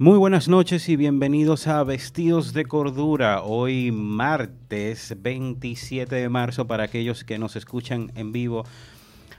[0.00, 3.42] Muy buenas noches y bienvenidos a Vestidos de Cordura.
[3.42, 8.64] Hoy martes 27 de marzo para aquellos que nos escuchan en vivo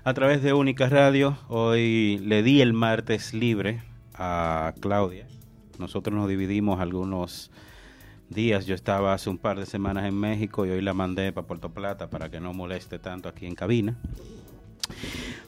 [0.04, 1.36] a través de Única Radio.
[1.48, 3.82] Hoy le di el martes libre
[4.14, 5.26] a Claudia.
[5.80, 7.50] Nosotros nos dividimos algunos
[8.30, 8.68] días.
[8.68, 11.72] Yo estaba hace un par de semanas en México y hoy la mandé para Puerto
[11.72, 13.96] Plata para que no moleste tanto aquí en cabina.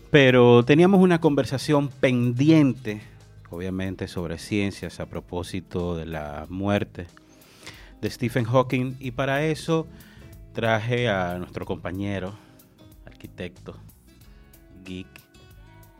[0.10, 3.13] Pero teníamos una conversación pendiente
[3.54, 7.08] obviamente sobre ciencias a propósito de la muerte
[8.02, 8.96] de Stephen Hawking.
[9.00, 9.88] Y para eso
[10.54, 12.34] traje a nuestro compañero,
[13.06, 13.78] arquitecto,
[14.84, 15.08] geek,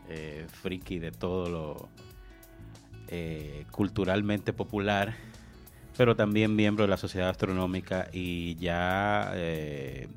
[0.08, 1.88] eh, friki de todo lo
[3.08, 5.14] eh, culturalmente popular,
[5.96, 10.08] pero también miembro de la Sociedad Astronómica y ya eh,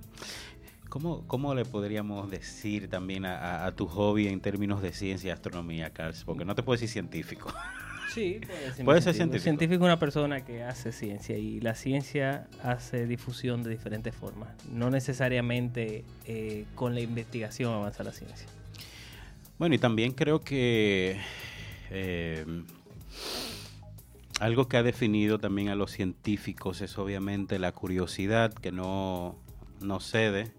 [0.89, 6.23] ¿Cómo, le podríamos decir también a, tu hobby en términos de ciencia y astronomía, Carlos?
[6.25, 7.53] Porque no te puedo decir científico.
[8.13, 8.39] Sí,
[8.85, 9.43] puede ser, científico.
[9.43, 14.49] Científico es una persona que hace ciencia y la ciencia hace difusión de diferentes formas.
[14.71, 18.47] No necesariamente eh, con la investigación avanza la ciencia.
[19.59, 21.19] Bueno, y también creo que
[21.89, 22.45] eh,
[24.39, 29.35] algo que ha definido también a los científicos es obviamente la curiosidad que no,
[29.81, 30.53] no cede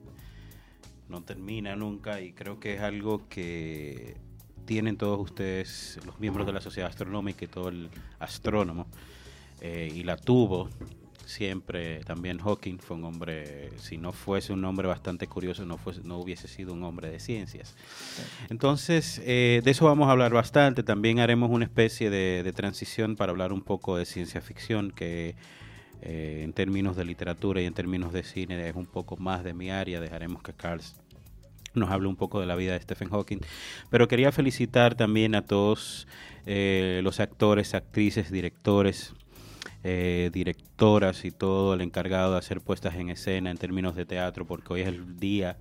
[1.08, 4.16] no termina nunca y creo que es algo que
[4.64, 8.86] tienen todos ustedes, los miembros de la sociedad astronómica y todo el astrónomo,
[9.60, 10.68] eh, y la tuvo
[11.28, 16.00] siempre también Hawking fue un hombre, si no fuese un hombre bastante curioso, no, fuese,
[16.02, 17.76] no hubiese sido un hombre de ciencias.
[18.48, 20.82] Entonces, eh, de eso vamos a hablar bastante.
[20.82, 25.36] También haremos una especie de, de transición para hablar un poco de ciencia ficción, que
[26.02, 29.54] eh, en términos de literatura y en términos de cine es un poco más de
[29.54, 30.00] mi área.
[30.00, 30.80] Dejaremos que Carl
[31.74, 33.38] nos hable un poco de la vida de Stephen Hawking.
[33.90, 36.06] Pero quería felicitar también a todos
[36.46, 39.14] eh, los actores, actrices, directores,
[39.84, 44.46] eh, directoras y todo el encargado de hacer puestas en escena en términos de teatro,
[44.46, 45.56] porque hoy es el Día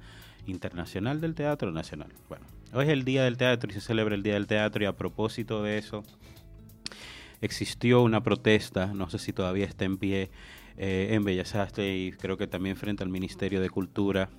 [0.46, 2.10] Internacional del Teatro Nacional.
[2.30, 4.88] Bueno, hoy es el Día del Teatro y se celebra el Día del Teatro y
[4.88, 6.04] a propósito de eso
[7.42, 10.30] existió una protesta, no sé si todavía está en pie,
[10.78, 14.30] eh, en Bellas Artes y creo que también frente al Ministerio de Cultura,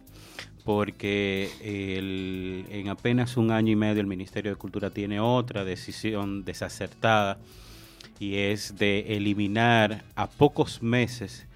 [0.64, 7.38] porque en apenas un año y medio el Ministerio de Cultura tiene otra decisión desacertada
[8.20, 11.47] y es de eliminar a pocos meses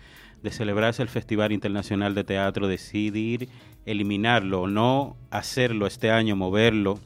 [0.43, 3.49] de celebrarse el Festival Internacional de Teatro, decidir
[3.87, 6.99] eliminarlo, no hacerlo este año, moverlo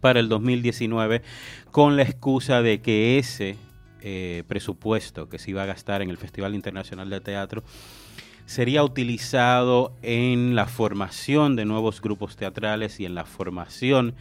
[0.00, 1.22] para el 2019
[1.70, 3.56] con la excusa de que ese
[4.00, 7.62] eh, presupuesto que se iba a gastar en el Festival Internacional de Teatro
[8.46, 14.14] sería utilizado en la formación de nuevos grupos teatrales y en la formación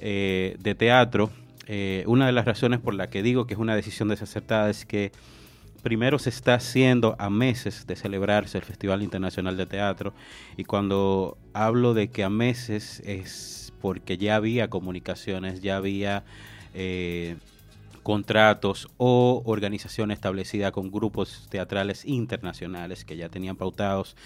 [0.00, 1.30] eh, de teatro.
[1.66, 4.86] Eh, una de las razones por la que digo que es una decisión desacertada es
[4.86, 5.12] que
[5.82, 10.14] primero se está haciendo a meses de celebrarse el Festival Internacional de Teatro
[10.56, 16.24] y cuando hablo de que a meses es porque ya había comunicaciones, ya había
[16.74, 17.36] eh,
[18.02, 24.16] contratos o organización establecida con grupos teatrales internacionales que ya tenían pautados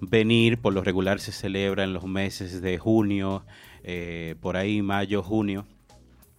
[0.00, 3.44] venir, por lo regular se celebra en los meses de junio,
[3.84, 5.66] eh, por ahí mayo, junio.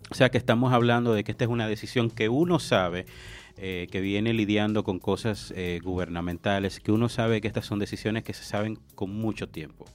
[0.10, 3.06] O sea que estamos hablando de que esta es una decisión que uno sabe
[3.58, 8.34] eh, que viene lidiando con cosas gubernamentales, que uno sabe que estas son decisiones que
[8.34, 9.86] se saben con mucho tiempo.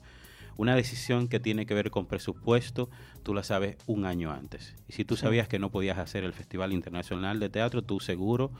[0.58, 2.90] Una decisión que tiene que ver con presupuesto,
[3.22, 4.74] tú la sabes un año antes.
[4.88, 8.50] Y si tú sabías que no podías hacer el Festival Internacional de Teatro, tú seguro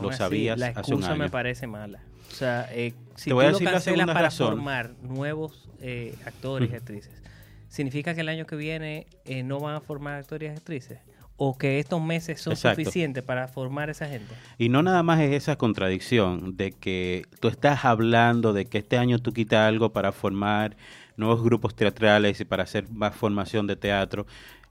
[0.00, 1.16] lo sabías la hace un año.
[1.16, 2.00] me parece mala.
[2.30, 6.14] O sea, eh, si Te voy tú a decir lo cancelas para formar nuevos eh,
[6.24, 7.22] actores y actrices,
[7.68, 11.00] ¿significa que el año que viene eh, no van a formar actores y actrices?
[11.40, 14.34] o que estos meses son suficientes para formar esa gente.
[14.58, 18.98] Y no nada más es esa contradicción de que tú estás hablando de que este
[18.98, 20.76] año tú quitas algo para formar
[21.18, 24.26] nuevos grupos teatrales y para hacer más formación de teatro,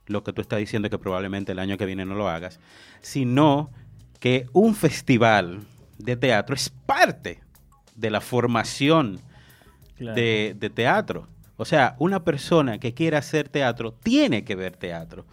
[0.06, 2.58] lo que tú estás diciendo es que probablemente el año que viene no lo hagas,
[3.00, 3.70] sino
[4.18, 5.60] que un festival
[5.98, 7.40] de teatro es parte
[7.94, 9.20] de la formación
[9.98, 11.28] de, teatro.
[11.56, 15.26] O sea, una persona que quiera hacer teatro tiene que ver teatro.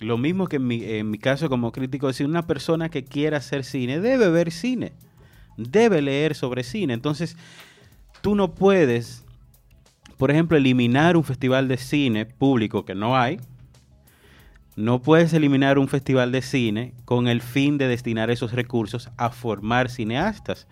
[0.00, 3.38] Lo mismo que en mi, en mi caso como crítico, decir, una persona que quiera
[3.38, 4.92] hacer cine debe ver cine,
[5.56, 6.94] debe leer sobre cine.
[6.94, 7.36] Entonces,
[8.22, 9.23] tú no puedes
[10.16, 13.40] por ejemplo, eliminar un festival de cine público que no hay.
[14.76, 19.30] No puedes eliminar un festival de cine con el fin de destinar esos recursos a
[19.30, 20.66] formar cineastas.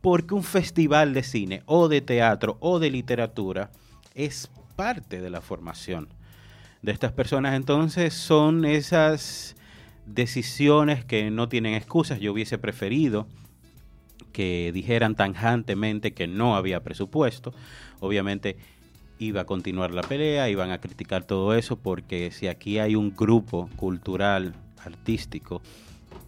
[0.00, 3.70] Porque un festival de cine o de teatro o de literatura
[4.14, 6.08] es parte de la formación
[6.82, 7.54] de estas personas.
[7.54, 9.56] Entonces son esas
[10.06, 12.20] decisiones que no tienen excusas.
[12.20, 13.26] Yo hubiese preferido
[14.32, 17.52] que dijeran tanjantemente que no había presupuesto.
[18.00, 18.56] Obviamente
[19.18, 23.14] iba a continuar la pelea, iban a criticar todo eso, porque si aquí hay un
[23.14, 24.54] grupo cultural,
[24.84, 25.60] artístico,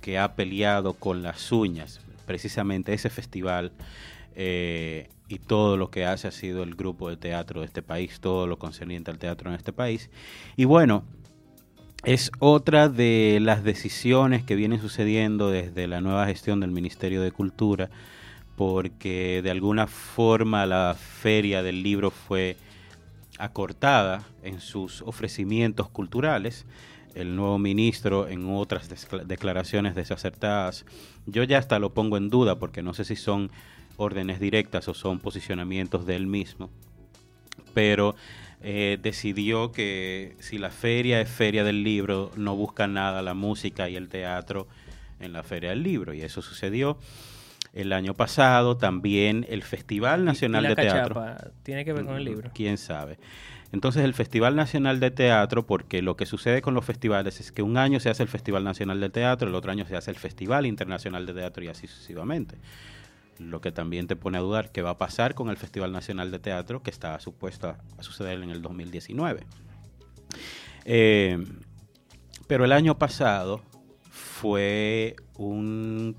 [0.01, 3.73] que ha peleado con las uñas, precisamente ese festival,
[4.35, 8.21] eh, y todo lo que hace ha sido el grupo de teatro de este país,
[8.21, 10.11] todo lo concerniente al teatro en este país.
[10.57, 11.05] Y bueno,
[12.05, 17.31] es otra de las decisiones que vienen sucediendo desde la nueva gestión del Ministerio de
[17.31, 17.91] Cultura,
[18.57, 22.57] porque de alguna forma la feria del libro fue
[23.39, 26.67] acortada en sus ofrecimientos culturales.
[27.15, 28.89] El nuevo ministro en otras
[29.27, 30.85] declaraciones desacertadas,
[31.27, 33.51] yo ya hasta lo pongo en duda porque no sé si son
[33.97, 36.71] órdenes directas o son posicionamientos de él mismo,
[37.75, 38.17] pero
[38.63, 43.89] eh, decidió que si la feria es feria del libro, no busca nada la música
[43.89, 44.69] y el teatro
[45.19, 46.99] en la feria del libro, y eso sucedió.
[47.73, 51.25] El año pasado también el Festival Nacional de Teatro.
[51.63, 52.51] ¿Tiene que ver con el libro?
[52.55, 53.19] Quién sabe.
[53.73, 57.63] Entonces el Festival Nacional de Teatro, porque lo que sucede con los festivales es que
[57.63, 60.19] un año se hace el Festival Nacional de Teatro, el otro año se hace el
[60.19, 62.59] Festival Internacional de Teatro y así sucesivamente.
[63.51, 66.31] Lo que también te pone a dudar qué va a pasar con el Festival Nacional
[66.31, 69.45] de Teatro que está supuesto a, suceder en el 2019.
[70.85, 71.45] Eh,
[72.47, 73.63] pero el año pasado
[74.11, 76.17] fue un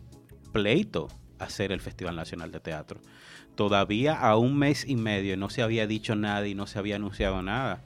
[0.51, 1.07] pleito
[1.39, 2.99] hacer el Festival Nacional de Teatro.
[3.55, 6.95] Todavía a un mes y medio no se había dicho nada y no se había
[6.95, 7.83] anunciado nada.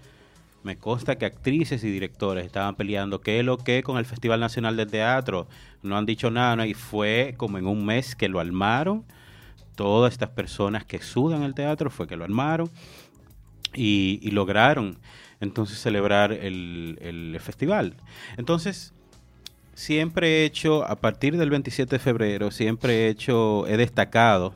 [0.64, 4.40] Me consta que actrices y directores estaban peleando qué es lo que con el Festival
[4.40, 5.48] Nacional de Teatro.
[5.82, 9.06] No han dicho nada y fue como en un mes que lo armaron.
[9.78, 12.68] Todas estas personas que sudan el teatro fue que lo armaron
[13.76, 14.98] y, lograron
[15.40, 17.94] entonces celebrar el, festival.
[18.38, 18.96] Entonces,
[19.76, 24.56] siempre he hecho, a partir del 27 de febrero, siempre he hecho, he destacado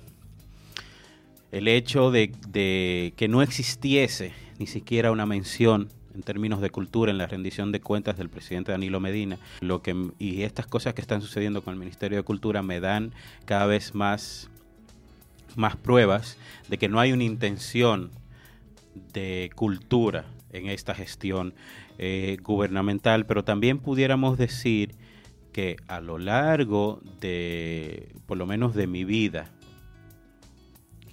[1.52, 7.20] el hecho de, que no existiese ni siquiera una mención en términos de cultura en
[7.20, 9.38] la rendición de cuentas del presidente Danilo Medina.
[9.60, 13.14] Lo que, y estas cosas que están sucediendo con el Ministerio de Cultura me dan
[13.46, 14.50] cada vez más,
[15.56, 16.38] más pruebas
[16.70, 18.12] de que no hay una intención
[19.14, 21.54] de cultura en esta gestión
[21.98, 24.96] eh, gubernamental, pero también pudiéramos decir
[25.54, 29.50] que a lo largo de, por lo menos de mi vida,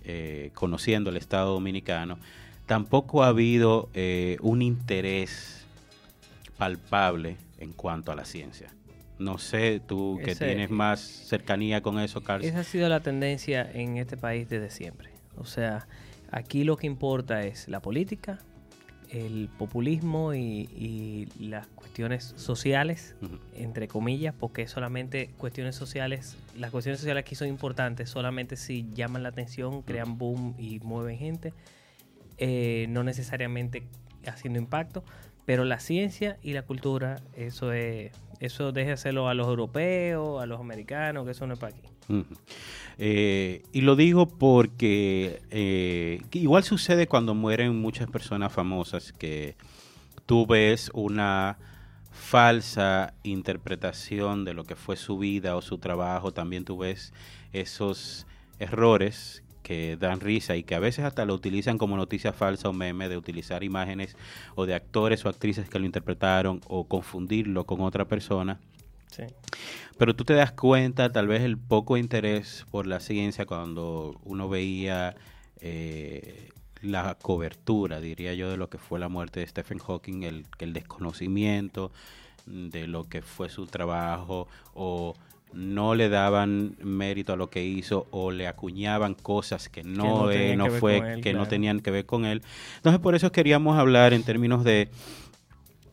[0.05, 2.19] eh, conociendo el Estado Dominicano,
[2.67, 5.67] tampoco ha habido eh, un interés
[6.57, 8.73] palpable en cuanto a la ciencia.
[9.19, 12.47] No sé, tú que tienes más cercanía con eso, Carlos.
[12.47, 15.11] Esa ha sido la tendencia en este país desde siempre.
[15.37, 15.89] O sea,
[16.31, 18.39] aquí lo que importa es la política,
[19.11, 23.17] el populismo y, las cuestiones sociales,
[23.57, 29.23] entre comillas, porque solamente cuestiones sociales, las cuestiones sociales aquí son importantes, solamente si llaman
[29.23, 31.55] la atención, crean boom y mueven gente,
[32.37, 33.85] eh, no necesariamente
[34.27, 35.03] haciendo impacto,
[35.45, 40.47] pero la ciencia y la cultura, eso es, eso deje hacerlo a los europeos, a
[40.47, 41.83] los americanos, que eso no es para aquí.
[42.99, 49.57] Eh, y lo digo porque eh, igual sucede cuando mueren muchas personas famosas que
[50.27, 51.59] tú ves una
[52.11, 57.13] falsa interpretación de lo que fue su vida o su trabajo, también tú ves
[57.53, 58.27] esos
[58.59, 62.73] errores que dan risa y que a veces hasta lo utilizan como noticia falsa o
[62.73, 64.17] meme de utilizar imágenes
[64.55, 68.59] o de actores o actrices que lo interpretaron o confundirlo con otra persona.
[69.11, 69.25] Sí.
[69.99, 74.49] Pero tú te das cuenta tal vez el poco interés por la ciencia cuando uno
[74.49, 75.15] veía
[75.61, 76.49] eh,
[76.81, 80.73] la cobertura, diría yo, de lo que fue la muerte de Stephen Hawking, el, el
[80.73, 81.93] desconocimiento
[82.47, 85.13] de lo que fue su trabajo o
[85.53, 90.57] no le daban mérito a lo que hizo o le acuñaban cosas que no, que
[90.57, 92.43] no, fue que no tenían que ver con él.
[92.77, 94.89] Entonces por eso queríamos hablar en términos de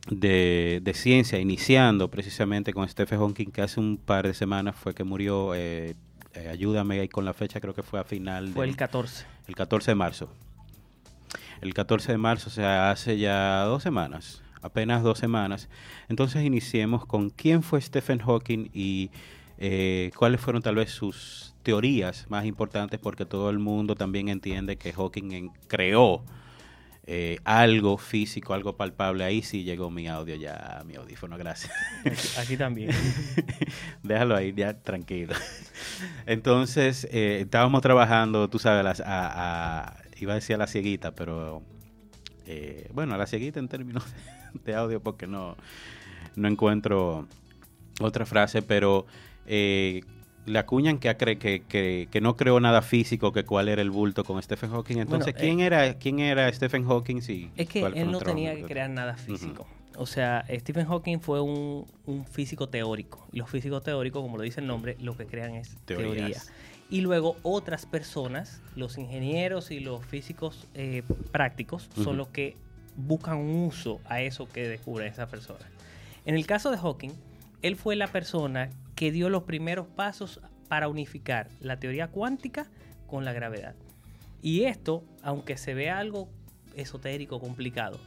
[0.10, 5.04] de, ciencia, iniciando precisamente con Stephen Hawking, que hace un par de semanas fue que
[5.04, 5.54] murió.
[5.56, 5.96] Eh,
[6.34, 8.50] eh, ayúdame ahí con la fecha, creo que fue a final.
[8.50, 9.26] Fue el 14.
[9.48, 10.30] El 14 de marzo.
[11.62, 15.70] El 14 de marzo, o sea, hace ya dos semanas, apenas dos semanas.
[16.10, 19.10] Entonces iniciemos con quién fue Stephen Hawking y
[19.58, 24.78] eh, cuáles fueron tal vez sus teorías más importantes, porque todo el mundo también entiende
[24.78, 26.24] que Hawking creó
[27.08, 31.72] eh, algo físico, algo palpable, ahí sí llegó mi audio ya, mi audífono, gracias.
[32.40, 32.90] Aquí también.
[34.04, 35.36] Déjalo ahí, ya tranquilo.
[36.26, 41.62] Entonces, eh, estábamos trabajando, tú sabes, a, iba a decir a la cieguita, pero
[42.48, 44.04] eh, bueno, a la cieguita en términos
[44.66, 45.58] de audio porque no,
[46.36, 47.28] no encuentro
[48.00, 49.06] otra frase, pero
[49.46, 50.02] eh,
[50.46, 54.24] le acuñan que, que, que, que, no creó nada físico, que cuál era el bulto
[54.24, 54.98] con Stephen Hawking.
[54.98, 57.22] Entonces, ¿quién, eh, era, ¿quién era Stephen Hawking?
[57.22, 59.66] Sí, es que él no tenía que crear nada físico.
[59.98, 61.86] O sea, Stephen Hawking fue un,
[62.30, 63.26] físico teórico.
[63.32, 66.38] Y los físicos teóricos, como lo dice el nombre, lo que crean es teoría.
[66.90, 72.56] Y luego otras personas, los ingenieros y los físicos eh, prácticos, son los que
[72.96, 75.66] buscan un uso a eso que descubre esa persona.
[76.26, 77.12] En el caso de Hawking,
[77.62, 82.68] él fue la persona que dio los primeros pasos para unificar la teoría cuántica
[83.08, 83.76] con la gravedad.
[84.42, 86.30] Y esto, aunque se vea algo
[86.76, 88.00] esotérico, complicado,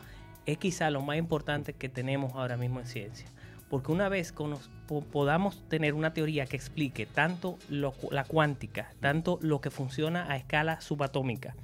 [0.47, 3.29] es quizá lo más importante que tenemos ahora mismo en ciencia.
[3.69, 4.35] Porque una vez
[5.13, 10.81] podamos tener una teoría que explique tanto la cuántica, tanto lo que funciona a escala
[10.81, 11.55] subatómica,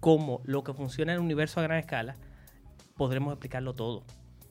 [0.00, 2.16] como lo que funciona en el universo a gran escala,
[2.96, 4.02] podremos explicarlo todo.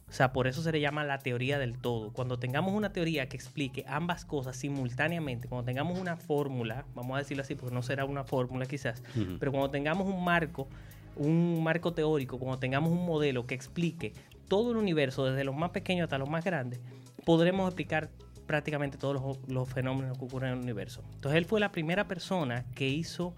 [0.07, 2.13] O sea, por eso se le llama la teoría del todo.
[2.13, 7.19] Cuando tengamos una teoría que explique ambas cosas simultáneamente, cuando tengamos una fórmula, vamos a
[7.19, 9.03] decirlo así, porque no será una fórmula quizás,
[9.39, 10.67] pero cuando tengamos un marco,
[11.15, 14.13] un marco teórico, cuando tengamos un modelo que explique
[14.47, 16.79] todo el universo, desde los más pequeños hasta los más grandes,
[17.25, 18.09] podremos explicar
[18.45, 21.01] prácticamente todos los, los fenómenos que ocurren en el universo.
[21.15, 23.33] Entonces él fue la primera persona que hizo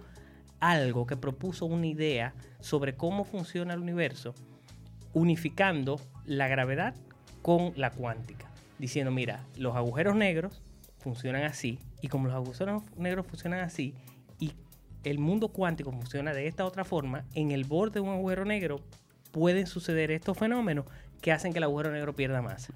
[0.60, 4.34] algo, que propuso una idea sobre cómo funciona el universo
[5.14, 6.94] unificando la gravedad
[7.42, 8.46] con la cuántica,
[8.78, 10.62] diciendo, mira, los agujeros negros
[11.00, 13.96] funcionan así, y como los agujeros negros funcionan así,
[14.40, 14.52] y
[15.04, 18.82] el mundo cuántico funciona de esta otra forma, en el borde de un agujero negro
[19.32, 20.86] pueden suceder estos fenómenos
[21.22, 22.74] que hacen que el agujero negro pierda masa.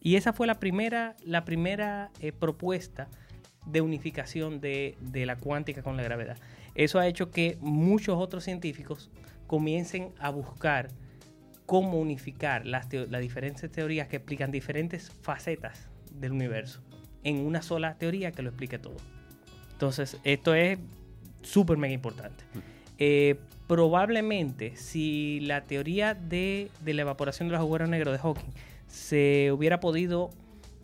[0.00, 3.08] Y esa fue la primera, la primera eh, propuesta
[3.66, 6.36] de unificación de, de, la cuántica con la gravedad.
[6.74, 9.10] Eso ha hecho que muchos otros científicos
[9.46, 10.88] comiencen a buscar
[11.72, 16.82] cómo unificar las, diferentes teorías que explican diferentes facetas del universo
[17.24, 18.96] en una sola teoría que lo explique todo.
[19.72, 20.78] Entonces, esto es
[21.40, 22.44] súper mega importante.
[22.98, 23.36] Eh,
[23.68, 28.52] probablemente, si la teoría de, la evaporación de los agujeros negros de Hawking
[28.86, 30.28] se hubiera podido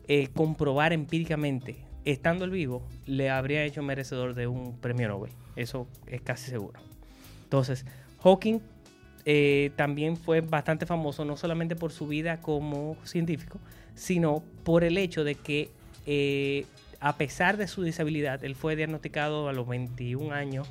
[0.06, 1.76] eh, comprobar empíricamente
[2.06, 5.32] estando el vivo, le habría hecho merecedor de un premio Nobel.
[5.54, 6.80] Eso es casi seguro.
[7.44, 7.84] Entonces,
[8.22, 8.60] Hawking
[9.30, 13.60] eh, también fue bastante famoso, no solamente por su vida como científico,
[13.94, 15.68] sino por el hecho de que
[16.06, 16.64] eh,
[16.98, 20.66] a pesar de su disabilidad, él fue diagnosticado a los 21 años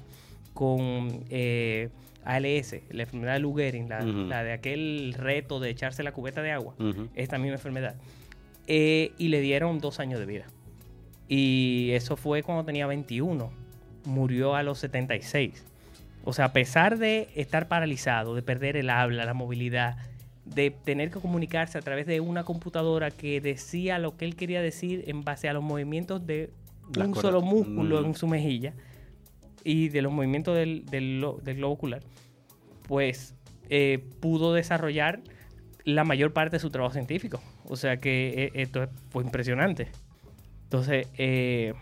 [0.55, 1.89] con eh,
[2.25, 6.51] ALS, la enfermedad de Lou Gehrig, la, de aquel reto de echarse la cubeta de
[6.51, 6.73] agua,
[7.13, 7.95] esta misma enfermedad.
[8.65, 10.47] y le dieron dos años de vida.
[11.27, 13.51] Y eso fue cuando tenía 21.
[14.05, 15.63] Murió a los 76.
[16.27, 19.95] O sea, a pesar de estar paralizado, de perder el habla, la movilidad,
[20.43, 24.61] de tener que comunicarse a través de una computadora que decía lo que él quería
[24.61, 26.51] decir en base a los movimientos de
[26.97, 28.05] un solo músculo mm.
[28.07, 28.73] en su mejilla
[29.63, 30.83] y de los movimientos del,
[31.41, 32.01] globo ocular,
[32.89, 33.33] pues
[33.69, 35.21] eh, pudo desarrollar
[35.85, 37.41] la mayor parte de su trabajo científico.
[37.63, 39.87] O sea que eh, esto fue impresionante.
[40.63, 41.73] Entonces, eh,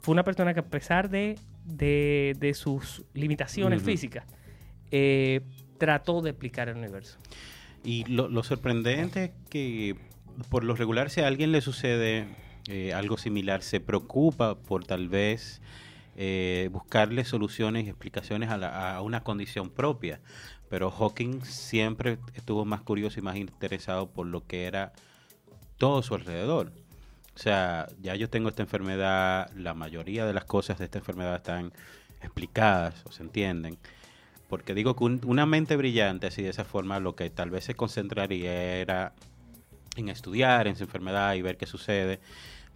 [0.00, 4.24] fue una persona que a pesar de de, sus limitaciones físicas,
[4.90, 5.40] eh,
[5.78, 7.18] trató de explicar el universo.
[7.84, 9.96] Y lo, sorprendente es que
[10.48, 12.26] por lo regular si a alguien le sucede
[12.68, 15.60] eh, algo similar, se preocupa por tal vez
[16.16, 20.20] eh, buscarle soluciones y explicaciones a, a, una condición propia.
[20.68, 24.92] Pero Hawking siempre estuvo más curioso y más interesado por lo que era
[25.76, 26.72] todo su alrededor.
[27.34, 31.36] O sea, ya yo tengo esta enfermedad, la mayoría de las cosas de esta enfermedad
[31.36, 31.72] están
[32.20, 33.78] explicadas o se entienden.
[34.48, 37.74] Porque digo que una mente brillante, así de esa forma, lo que tal vez se
[37.74, 39.14] concentraría era
[39.96, 42.20] en estudiar en su enfermedad y ver qué sucede,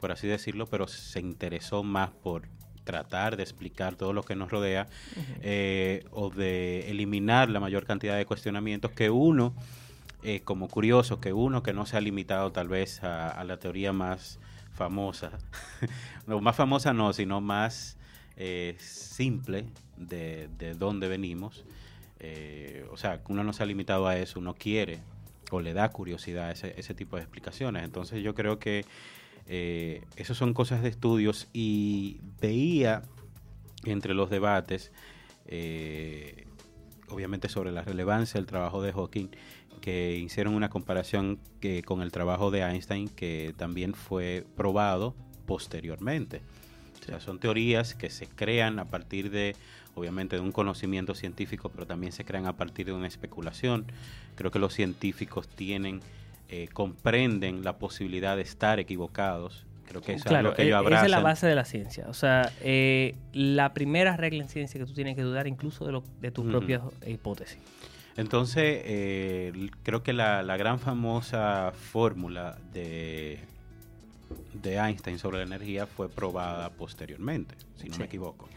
[0.00, 2.48] por así decirlo, pero se interesó más por
[2.84, 4.86] tratar de explicar todo lo que nos rodea
[5.42, 9.54] eh, o de eliminar la mayor cantidad de cuestionamientos que uno,
[10.22, 13.92] eh, como curioso, que uno que no se ha limitado tal vez a la teoría
[13.92, 14.38] más
[14.76, 15.32] famosa,
[16.26, 17.96] no, más famosa no, sino más
[18.36, 19.66] eh, simple
[19.96, 21.64] de, de dónde venimos.
[22.20, 25.00] Eh, o sea, uno no se ha limitado a eso, uno quiere
[25.50, 27.84] o le da curiosidad ese, ese tipo de explicaciones.
[27.84, 28.84] Entonces yo creo que
[29.46, 33.02] eh, esas son cosas de estudios y veía
[33.84, 34.92] entre los debates,
[37.08, 39.28] obviamente sobre la relevancia del trabajo de Hawking,
[39.80, 45.14] que hicieron una comparación que, con el trabajo de Einstein que también fue probado
[45.46, 46.42] posteriormente.
[47.00, 49.54] O sea, son teorías que se crean a partir de,
[49.94, 53.86] obviamente, de un conocimiento científico, pero también se crean a partir de una especulación.
[54.34, 56.00] Creo que los científicos tienen,
[56.48, 61.06] eh, comprenden la posibilidad de estar equivocados, Creo que es algo que ellos abrazan.
[61.06, 62.06] Esa es la base de la ciencia.
[62.08, 65.92] O sea, eh, la primera regla en ciencia que tú tienes que dudar incluso de,
[65.92, 67.58] lo, de tus propias hipótesis.
[68.16, 73.40] Entonces, eh, creo que la, gran famosa fórmula de,
[74.54, 78.48] de Einstein sobre la energía fue probada posteriormente, si no me equivoco.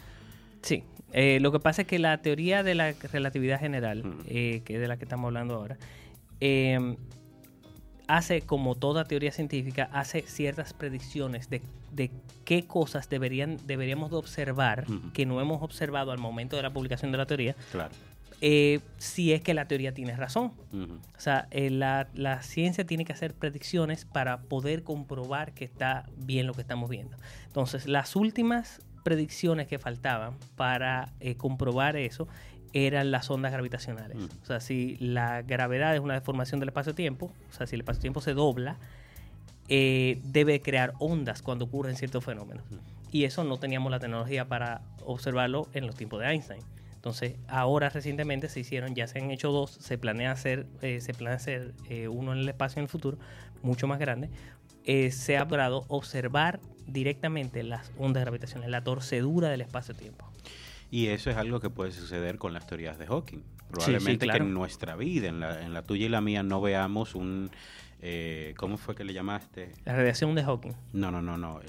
[0.61, 4.75] Sí, eh, lo que pasa es que la teoría de la relatividad general, eh, que
[4.75, 5.77] es de la que estamos hablando ahora,
[6.39, 6.95] em,
[8.07, 11.61] hace, como toda teoría científica, hace ciertas predicciones de,
[12.45, 17.11] qué cosas deberían, deberíamos de observar que no hemos observado al momento de la publicación
[17.11, 17.55] de la teoría.
[17.71, 17.93] Claro.
[18.41, 20.53] Eh, si es que la teoría tiene razón.
[20.73, 26.47] O sea, la, la, ciencia tiene que hacer predicciones para poder comprobar que está bien
[26.47, 27.17] lo que estamos viendo.
[27.47, 32.27] Entonces, las últimas predicciones que faltaban para eh, comprobar eso
[32.73, 34.17] eran las ondas gravitacionales.
[34.43, 38.21] O sea, si la gravedad es una deformación del espacio-tiempo, o sea, si el espacio-tiempo
[38.21, 38.77] se dobla,
[39.67, 42.63] eh, debe crear ondas cuando ocurren ciertos fenómenos.
[42.69, 42.75] Mm.
[43.11, 46.61] Y eso no teníamos la tecnología para observarlo en los tiempos de Einstein.
[46.99, 51.13] Entonces, ahora recientemente se hicieron, ya se han hecho dos, se planea hacer, eh, se
[51.13, 51.73] planea hacer
[52.09, 53.17] uno en el espacio en el futuro,
[53.61, 54.29] mucho más grande.
[54.83, 60.29] se ha logrado observar directamente las ondas gravitacionales, la torcedura del espacio-tiempo.
[60.91, 63.43] Y eso es algo que puede suceder con las teorías de Hawking.
[63.69, 67.15] Probablemente que en nuestra vida, en la, en la tuya y la mía, no veamos
[67.15, 67.51] un...
[68.01, 69.73] Eh, ¿Cómo fue que le llamaste?
[69.85, 70.73] La radiación de Hawking.
[70.93, 71.61] No, no, no, no.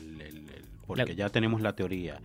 [0.87, 2.21] porque ya tenemos la teoría.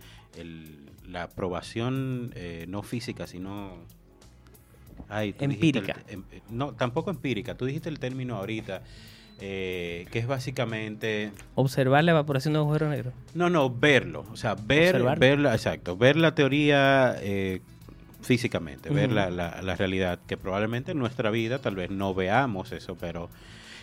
[1.08, 3.78] La aprobación eh, no física, sino...
[5.10, 5.96] empírica.
[6.08, 7.56] Em, no, tampoco empírica.
[7.56, 8.82] Tú dijiste el término ahorita
[9.38, 11.32] eh, que es básicamente...
[11.54, 13.12] Observar la evaporación de un agujero negro.
[13.34, 14.24] No, no, verlo.
[14.32, 17.60] O sea, ver, verla, exacto, ver la teoría eh,
[18.22, 22.96] físicamente, ver la, la, realidad, que probablemente en nuestra vida tal vez no veamos eso,
[22.98, 23.28] pero...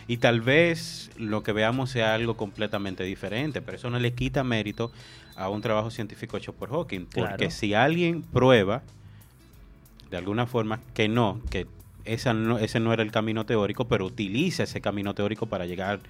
[0.06, 4.44] Y tal vez lo que veamos sea algo completamente diferente, pero eso no le quita
[4.44, 4.92] mérito
[5.36, 8.82] a un trabajo científico hecho por Hawking, porque si alguien prueba
[10.10, 11.66] de alguna forma que no, que
[12.04, 16.00] esa no, ese no era el camino teórico, pero utiliza ese camino teórico para llegar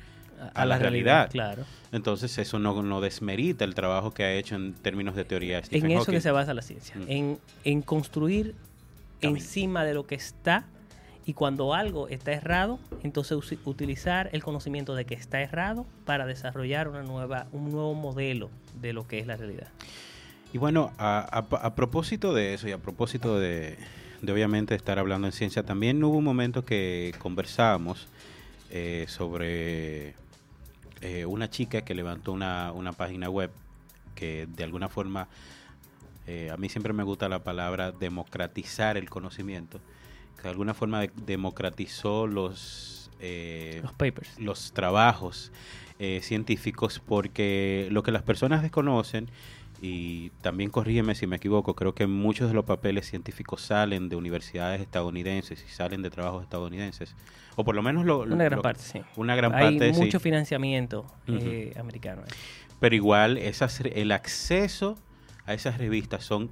[0.52, 1.30] a, la, realidad.
[1.30, 1.64] Claro.
[1.92, 5.62] Entonces eso no, no, desmerita el trabajo que ha hecho en términos de teoría.
[5.70, 7.36] en eso que se basa la ciencia, mm.
[7.64, 8.54] en, construir
[9.20, 10.64] encima de lo que está
[11.26, 16.88] y cuando algo está errado, entonces utilizar el conocimiento de que está errado para desarrollar
[16.88, 19.68] una nueva, un nuevo modelo de lo que es la realidad.
[20.52, 23.76] Y bueno, a propósito de eso y a propósito de,
[24.22, 28.08] obviamente estar hablando en ciencia, también hubo un momento que conversábamos
[28.70, 30.14] eh, sobre
[31.00, 33.50] eh, una chica que levantó una, una, página web
[34.14, 35.28] que de alguna forma,
[36.26, 39.80] eh, a mí siempre me gusta la palabra democratizar el conocimiento,
[40.44, 43.10] de alguna forma democratizó los,
[43.82, 45.52] los papers, los trabajos
[46.20, 49.30] científicos, porque lo que las personas desconocen
[49.86, 54.16] y también corrígeme si me equivoco, creo que muchos de los papeles científicos salen de
[54.16, 57.14] universidades estadounidenses y salen de trabajos estadounidenses.
[57.56, 58.20] O por lo menos lo...
[58.20, 59.02] Una gran parte, sí.
[59.16, 62.22] Una gran Hay mucho financiamiento eh, americano.
[62.80, 64.96] Pero igual esas, el acceso
[65.44, 66.50] a esas revistas son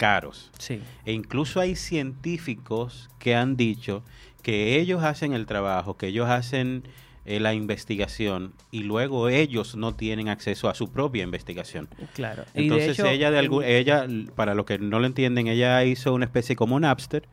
[0.00, 0.50] caros.
[0.58, 0.80] Sí.
[1.04, 4.02] E incluso hay científicos que han dicho
[4.42, 6.84] que ellos hacen el trabajo, que ellos hacen
[7.26, 11.86] eh, la investigación y luego ellos no tienen acceso a su propia investigación.
[12.14, 12.44] Claro.
[12.54, 16.80] Entonces ella, de ella, para los que no lo entienden, ella hizo una especie como
[16.80, 17.28] Napster,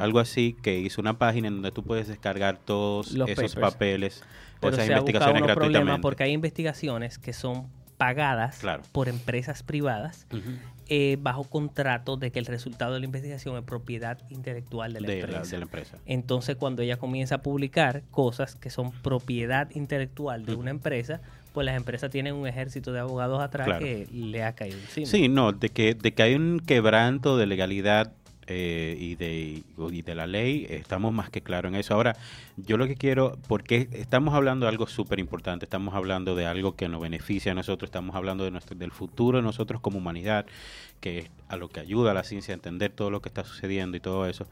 [0.00, 4.22] algo así, que hizo una página en donde tú puedes descargar todos esos papeles
[4.60, 6.02] o esas investigaciones gratuitamente.
[6.02, 8.60] porque hay investigaciones que son pagadas
[8.92, 10.26] por empresas privadas
[10.94, 15.40] eh, bajo contrato de que el resultado de la investigación es propiedad intelectual de la,
[15.40, 15.96] empresa.
[16.04, 21.22] Entonces, cuando ella comienza a publicar cosas que son propiedad intelectual de una empresa,
[21.54, 25.06] pues las empresas tienen un ejército de abogados atrás que le ha caído encima.
[25.06, 28.12] Sí, no, de que, de que hay un quebranto de legalidad
[28.46, 31.94] eh, y, de, y de la ley, estamos más que claros en eso.
[31.94, 32.16] Ahora,
[32.56, 36.74] yo lo que quiero, porque estamos hablando de algo súper importante, estamos hablando de algo
[36.74, 40.46] que nos beneficia a nosotros, estamos hablando de nuestro, del futuro de nosotros como humanidad,
[41.00, 43.44] que es a lo que ayuda a la ciencia a entender todo lo que está
[43.44, 44.46] sucediendo y todo eso.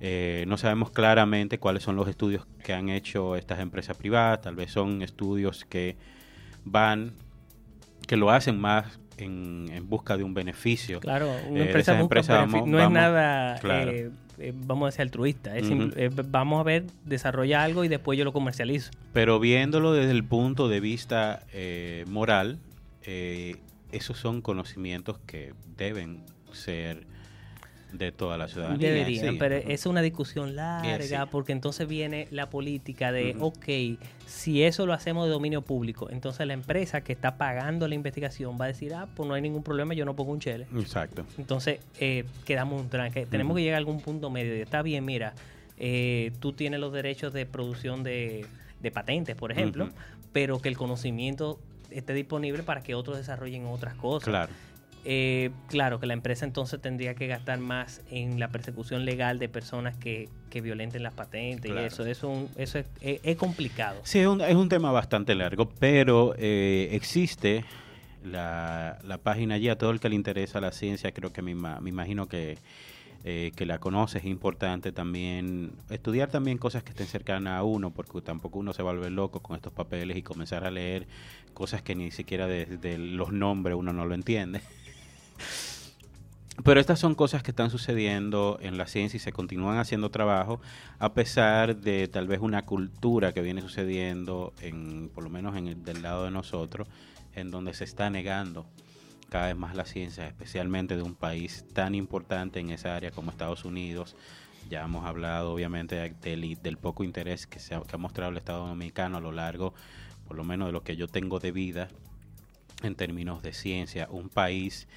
[0.00, 4.56] Eh, no sabemos claramente cuáles son los estudios que han hecho estas empresas privadas, tal
[4.56, 5.96] vez son estudios que
[6.64, 7.12] van,
[8.06, 11.00] que lo hacen más en, busca de un beneficio.
[11.00, 15.52] Claro, una eh, empresa, busca no es nada, eh, eh, vamos a decir, altruista.
[16.26, 18.90] vamos a ver, desarrolla algo y después yo lo comercializo.
[19.12, 21.40] Pero viéndolo desde el punto de vista
[22.06, 22.58] moral,
[23.04, 27.06] esos son conocimientos que deben ser
[27.92, 28.88] de toda la ciudadanía.
[28.88, 34.86] Deberían, pero es una discusión larga porque entonces viene la política de, ok, si eso
[34.86, 38.68] lo hacemos de dominio público, entonces la empresa que está pagando la investigación va a
[38.68, 40.66] decir, ah, pues no hay ningún problema, yo no pongo un chele.
[40.76, 41.24] Exacto.
[41.38, 43.26] Entonces eh, quedamos un tranque.
[43.26, 44.54] Tenemos que llegar a algún punto medio.
[44.54, 45.34] Está bien, mira,
[45.78, 48.46] eh, tú tienes los derechos de producción de,
[48.92, 49.88] patentes, por ejemplo,
[50.32, 51.58] pero que el conocimiento
[51.90, 54.28] esté disponible para que otros desarrollen otras cosas.
[54.28, 54.52] Claro.
[55.04, 59.48] Eh, claro que la empresa entonces tendría que gastar más en la persecución legal de
[59.48, 60.28] personas que,
[60.60, 62.04] violenten las patentes y eso.
[62.04, 64.00] Eso, eso es, complicado.
[64.02, 67.64] Sí, es un, es un, tema bastante largo, pero eh, existe
[68.24, 71.12] la, la, página allí a todo el que le interesa la ciencia.
[71.12, 72.58] Creo que me, me imagino que,
[73.24, 74.18] eh, que la conoce.
[74.18, 78.82] Es importante también estudiar también cosas que estén cercanas a uno, porque tampoco uno se
[78.82, 81.06] va a volver loco con estos papeles y comenzar a leer
[81.52, 84.60] cosas que ni siquiera desde los nombres uno no lo entiende.
[86.64, 90.60] Pero estas son cosas que están sucediendo en la ciencia y se continúan haciendo trabajo
[90.98, 95.68] a pesar de tal vez una cultura que viene sucediendo, en, por lo menos en
[95.68, 96.88] el, del lado de nosotros,
[97.34, 98.66] en donde se está negando
[99.28, 103.30] cada vez más la ciencia, especialmente de un país tan importante en esa área como
[103.30, 104.16] Estados Unidos.
[104.68, 109.18] Ya hemos hablado obviamente del, poco interés que, se que ha mostrado el Estado Dominicano
[109.18, 109.74] a lo largo,
[110.26, 111.88] por lo menos de lo que yo tengo de vida
[112.82, 114.08] en términos de ciencia.
[114.10, 114.88] Un país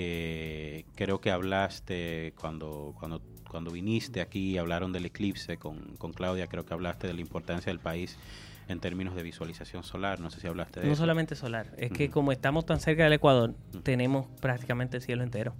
[0.00, 6.46] que creo que hablaste cuando, cuando, cuando viniste aquí, hablaron del eclipse con, con Claudia,
[6.46, 8.16] creo que hablaste de la importancia del país
[8.68, 10.20] en términos de visualización solar.
[10.20, 11.00] No sé si hablaste de no eso.
[11.00, 15.22] No solamente solar, es que como estamos tan cerca del Ecuador, tenemos prácticamente el cielo
[15.22, 15.54] entero.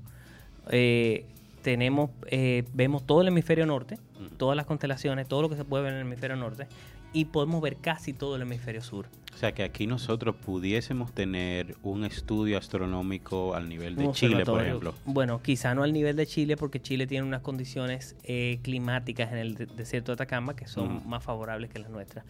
[0.70, 1.26] Eh,
[1.62, 3.98] tenemos, eh, vemos todo el hemisferio norte,
[4.38, 6.66] todas las constelaciones, todo lo que se puede ver en el hemisferio norte,
[7.12, 9.07] y podemos ver casi todo el hemisferio sur.
[9.33, 14.62] O sea que aquí nosotros pudiésemos tener un estudio astronómico al nivel de Chile, por
[14.62, 14.94] ejemplo.
[15.05, 19.38] Bueno, quizá no al nivel de Chile porque Chile tiene unas condiciones eh, climáticas en
[19.38, 22.25] el desierto de Atacama que son más favorables que las nuestras.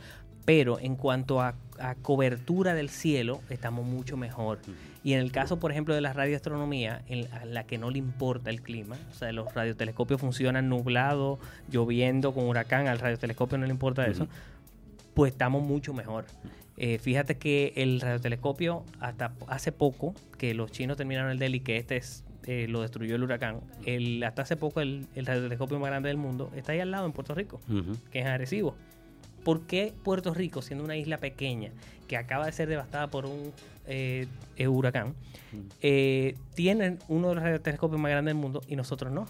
[0.45, 1.55] Pero en cuanto a,
[2.03, 4.59] cobertura del cielo, estamos mucho mejor.
[5.03, 8.51] Y en el caso, por ejemplo, de la radioastronomía, en la que no le importa
[8.51, 11.38] el clima, o sea, los radiotelescopios funcionan nublado,
[11.71, 14.29] lloviendo, con huracán, al radiotelescopio no le importa eso,
[15.14, 16.27] pues estamos mucho mejor.
[16.77, 21.77] Eh, fíjate que el radiotelescopio, hasta hace poco, que los chinos terminaron el Delhi, que
[21.77, 26.09] este es, eh, lo destruyó el huracán, el, hasta hace poco el, radiotelescopio más grande
[26.09, 27.61] del mundo está ahí al lado en Puerto Rico,
[28.11, 28.75] que es Arecibo.
[29.44, 31.70] ¿Por qué Puerto Rico, siendo una isla pequeña
[32.09, 33.53] que acaba de ser devastada por un
[33.90, 34.26] eh,
[34.68, 35.14] huracán,
[35.81, 39.26] eh, tienen uno de los radiotelescopios más grandes del mundo y nosotros no?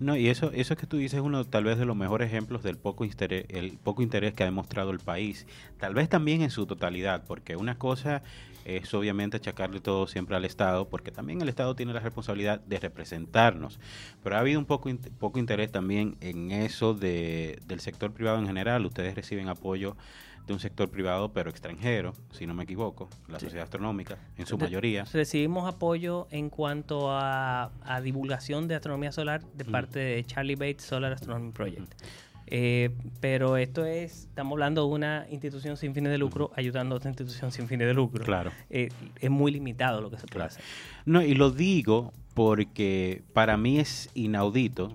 [0.00, 2.62] No, y eso, eso que tú dices es uno tal vez de los mejores ejemplos
[2.62, 5.46] del poco interés, el poco interés que ha demostrado el país.
[5.78, 8.22] Tal vez también en su totalidad, porque una cosa
[8.64, 12.78] es obviamente achacarle todo siempre al Estado, porque también el Estado tiene la responsabilidad de
[12.78, 13.80] representarnos.
[14.22, 18.46] Pero ha habido un poco, poco interés también en eso de, del sector privado en
[18.46, 18.84] general.
[18.86, 19.96] Ustedes reciben apoyo
[20.46, 24.58] de un sector privado, pero extranjero, si no me equivoco, la sociedad astronómica, en su
[24.58, 25.04] mayoría.
[25.12, 27.70] Recibimos apoyo en cuanto a,
[28.02, 31.92] divulgación de astronomía solar de parte de Charlie Bates Solar Astronomy Project.
[32.54, 36.98] Eh, pero esto es, estamos hablando de una institución sin fines de lucro ayudando a
[36.98, 38.24] otra institución sin fines de lucro.
[38.24, 38.50] Claro.
[38.68, 40.62] Eh, es muy limitado lo que se puede hacer.
[41.06, 44.94] No, y lo digo porque para mí es inaudito,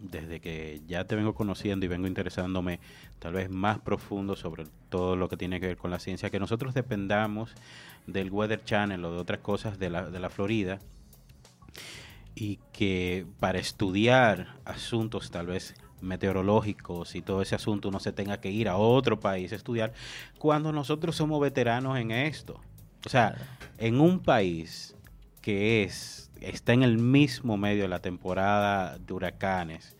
[0.00, 2.78] desde que ya te vengo conociendo y vengo interesándome
[3.24, 6.38] tal vez más profundo sobre todo lo que tiene que ver con la ciencia, que
[6.38, 7.54] nosotros dependamos
[8.06, 10.78] del Weather Channel o de otras cosas de la, de la Florida
[12.34, 18.42] y que para estudiar asuntos tal vez meteorológicos y todo ese asunto uno se tenga
[18.42, 19.94] que ir a otro país a estudiar,
[20.38, 22.60] cuando nosotros somos veteranos en esto.
[23.06, 23.36] O sea,
[23.78, 24.94] en un país
[25.40, 29.96] que es está en el mismo medio de la temporada de huracanes,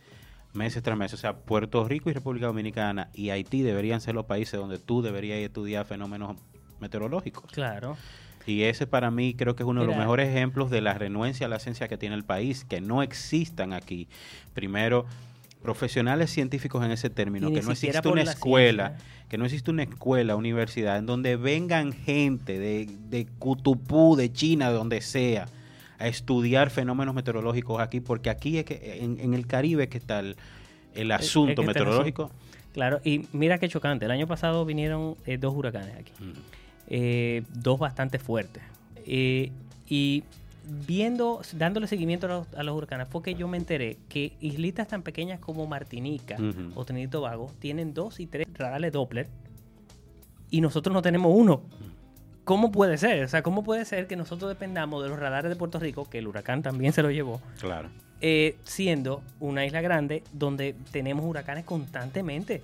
[0.54, 4.26] meses tras meses, o sea, Puerto Rico y República Dominicana y Haití deberían ser los
[4.26, 6.36] países donde tú deberías estudiar fenómenos
[6.80, 7.50] meteorológicos.
[7.50, 7.96] Claro.
[8.46, 11.46] Y ese para mí creo que es uno de los mejores ejemplos de la renuencia
[11.46, 14.08] a la ciencia que tiene el país, que no existan aquí.
[14.52, 15.06] Primero,
[15.62, 18.98] profesionales científicos en ese término, que no existe una escuela,
[19.30, 24.68] que no existe una escuela, universidad, en donde vengan gente de, de Cutupú, de China,
[24.68, 25.46] de donde sea,
[26.04, 31.12] a estudiar fenómenos meteorológicos aquí, porque aquí es que en, el Caribe que está el,
[31.12, 32.30] asunto meteorológico.
[32.74, 36.32] Claro, y mira qué chocante, el año pasado vinieron eh, dos huracanes aquí, mm.
[36.88, 38.62] eh, dos bastante fuertes.
[39.06, 39.50] Eh,
[39.88, 40.24] y
[40.86, 45.40] viendo, dándole seguimiento a los, huracanes, fue que yo me enteré que islitas tan pequeñas
[45.40, 46.36] como Martinica
[46.74, 49.28] o Trinidad Vago tienen dos y tres radares Doppler
[50.50, 51.62] y nosotros no tenemos uno.
[52.44, 53.24] ¿Cómo puede ser?
[53.24, 56.18] O sea, ¿cómo puede ser que nosotros dependamos de los radares de Puerto Rico, que
[56.18, 57.40] el huracán también se lo llevó?
[57.58, 57.88] Claro.
[58.20, 62.62] eh, siendo una isla grande donde tenemos huracanes constantemente.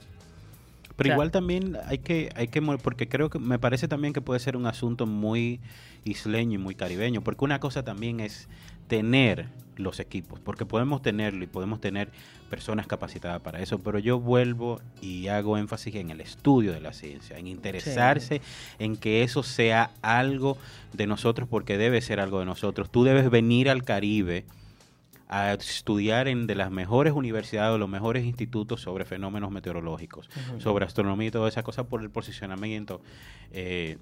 [0.97, 4.41] Pero igual también hay que, hay que, porque creo que me parece también que puede
[4.41, 5.61] ser un asunto muy
[6.05, 8.49] isleño y muy caribeño, porque una cosa también es
[8.87, 9.49] tener
[9.81, 12.11] los equipos, porque podemos tenerlo y podemos tener
[12.49, 16.93] personas capacitadas para eso, pero yo vuelvo y hago énfasis en el estudio de la
[16.93, 18.41] ciencia, en interesarse
[18.79, 20.59] en que eso sea algo
[20.93, 22.91] de nosotros, porque debe ser algo de nosotros.
[22.91, 24.45] Tú debes venir al Caribe
[25.31, 30.85] a estudiar en de las mejores universidades o los mejores institutos sobre fenómenos meteorológicos, sobre
[30.85, 33.01] astronomía y toda esa cosa por el posicionamiento
[33.53, 33.99] eh,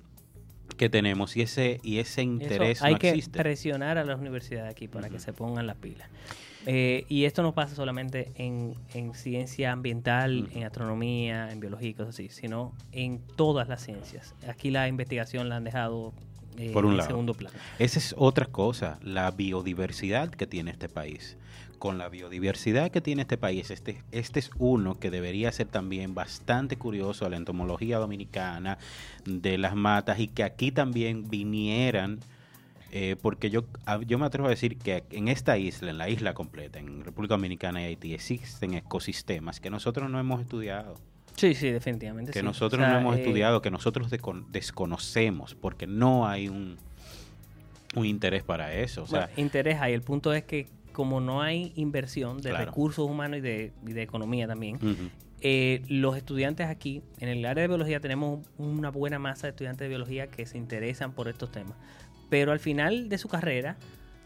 [0.76, 5.08] que tenemos y ese y ese interés hay que presionar a las universidades aquí para
[5.08, 6.08] que se pongan las pilas
[6.70, 8.74] eh, y esto no pasa solamente en,
[9.14, 14.34] ciencia ambiental, en astronomía, en biología y cosas así, sino en todas las ciencias.
[14.46, 16.12] Aquí la investigación la han dejado
[16.58, 17.08] eh, Por un lado.
[17.08, 17.56] segundo plano.
[17.78, 21.37] Esa es otra cosa, la biodiversidad que tiene este país.
[21.78, 26.14] Con la biodiversidad que tiene este país, este, este es uno que debería ser también
[26.14, 28.78] bastante curioso a la entomología dominicana,
[29.24, 32.18] de las matas, y que aquí también vinieran,
[32.90, 33.64] eh, porque yo,
[34.06, 37.34] yo me atrevo a decir que en esta isla, en la isla completa, en República
[37.34, 40.94] Dominicana y Haití, existen ecosistemas que nosotros no hemos estudiado.
[41.36, 42.32] Sí, sí, definitivamente.
[42.32, 44.10] Que nosotros no hemos eh, estudiado, que nosotros
[44.50, 46.78] desconocemos, porque no hay un,
[47.94, 49.04] un interés para eso.
[49.04, 49.92] O sea, interés hay.
[49.92, 50.66] El punto es que
[50.98, 54.80] como no hay inversión de recursos humanos y de, economía también,
[55.40, 59.84] eh, los estudiantes aquí, en el área de biología, tenemos una buena masa de estudiantes
[59.84, 61.74] de biología que se interesan por estos temas.
[62.30, 63.76] Pero al final de su carrera,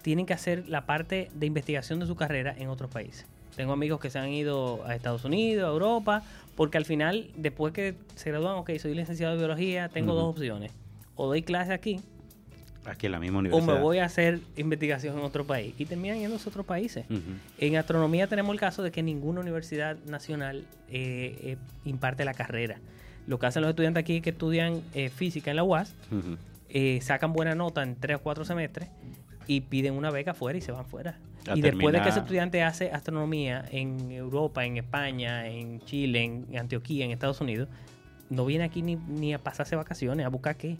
[0.01, 3.27] tienen que hacer la parte de investigación de su carrera en otros países.
[3.55, 6.23] Tengo amigos que se han ido a Estados Unidos, a Europa,
[6.57, 10.73] porque al final, después que se gradúan, ok, soy licenciado de biología, tengo dos opciones.
[11.17, 12.01] O doy clase aquí.
[12.85, 13.68] Aquí en la misma universidad.
[13.68, 15.75] O me voy a hacer investigación en otro país.
[15.79, 17.07] Y terminan yendo a otros países.
[17.59, 22.79] En astronomía tenemos el caso de que ninguna universidad nacional eh, eh, imparte la carrera.
[23.27, 25.95] Lo que hacen los estudiantes aquí que estudian eh, física en la UAS,
[27.03, 28.88] sacan buena nota en tres o cuatro semestres
[29.47, 31.18] y piden una beca fuera y se van fuera.
[31.55, 36.59] y después de que ese estudiante hace astronomía en Europa, en España, en Chile, en
[36.59, 37.68] Antioquía, en Estados Unidos,
[38.33, 40.77] no viene aquí ni, a pasarse vacaciones, a buscar qué.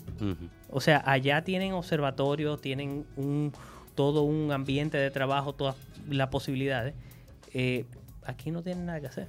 [0.71, 3.53] O sea, allá tienen observatorios, tienen un
[3.95, 5.77] todo un ambiente de trabajo, todas
[6.09, 6.95] las posibilidades.
[7.53, 7.85] Eh,
[8.25, 9.29] aquí no tienen nada que hacer.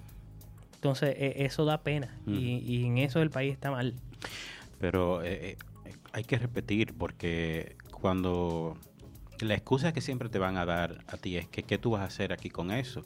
[0.75, 2.17] Entonces, e, eso da pena.
[2.25, 3.93] y, en eso el país está mal.
[4.79, 8.77] Pero eh, eh, hay que repetir, porque cuando
[9.39, 12.01] la excusa que siempre te van a dar a ti es que qué tú vas
[12.01, 13.03] a hacer aquí con eso.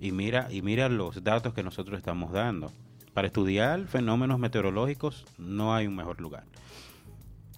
[0.00, 2.72] Y mira, y mira los datos que nosotros estamos dando.
[3.14, 6.42] Para estudiar fenómenos meteorológicos no hay un mejor lugar.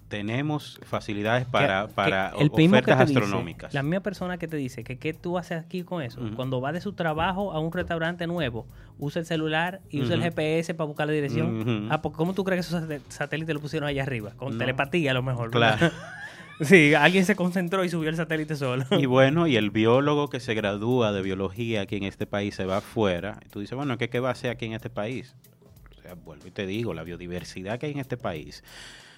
[0.08, 3.74] Tenemos facilidades para, para ofertas astronómicas.
[3.74, 6.70] la misma persona que te dice que qué tú haces aquí con eso, cuando va
[6.70, 8.66] de su trabajo a un restaurante nuevo,
[8.98, 11.88] usa el celular y usa el GPS para buscar la dirección.
[11.90, 14.32] Ah, porque ¿cómo tú crees que esos satélites lo pusieron allá arriba?
[14.36, 15.50] Con telepatía a lo mejor.
[15.50, 15.90] Claro.
[16.60, 18.84] Sí, alguien se concentró y subió el satélite solo.
[18.98, 22.64] Y bueno, y el biólogo que se gradúa de biología aquí en este país se
[22.64, 23.40] va afuera.
[23.44, 25.34] Y tú dices, bueno, ¿qué, ¿qué va a hacer aquí en este país?
[25.98, 28.64] O sea, vuelvo y te digo, la biodiversidad que hay en este país.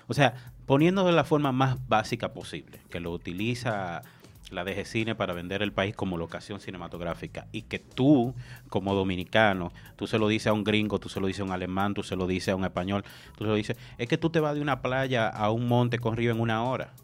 [0.08, 0.34] O sea,
[0.66, 4.02] poniendo de la forma más básica posible, que lo utiliza
[4.50, 8.34] la DG Cine para vender el país como locación cinematográfica y que tú,
[8.68, 11.52] como dominicano, tú se lo dices a un gringo, tú se lo dices a un
[11.52, 13.04] alemán, tú se lo dices a un español,
[13.36, 15.98] tú se lo dices, es que tú te vas de una playa a un monte
[15.98, 16.94] con río en una hora.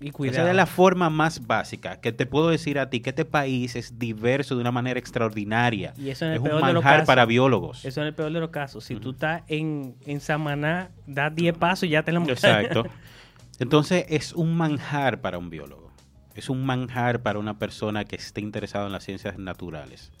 [0.00, 3.24] Y Esa es la forma más básica que te puedo decir a ti que este
[3.24, 5.92] país es diverso de una manera extraordinaria.
[5.98, 7.84] Y eso en el es peor un manjar para biólogos.
[7.84, 8.84] Eso en el peor de los casos.
[8.84, 12.84] Si tú estás en, en Samaná, das 10 pasos y ya te la Exacto.
[13.58, 15.90] Entonces es un manjar para un biólogo.
[16.36, 20.12] Es un manjar para una persona que esté interesada en las ciencias naturales.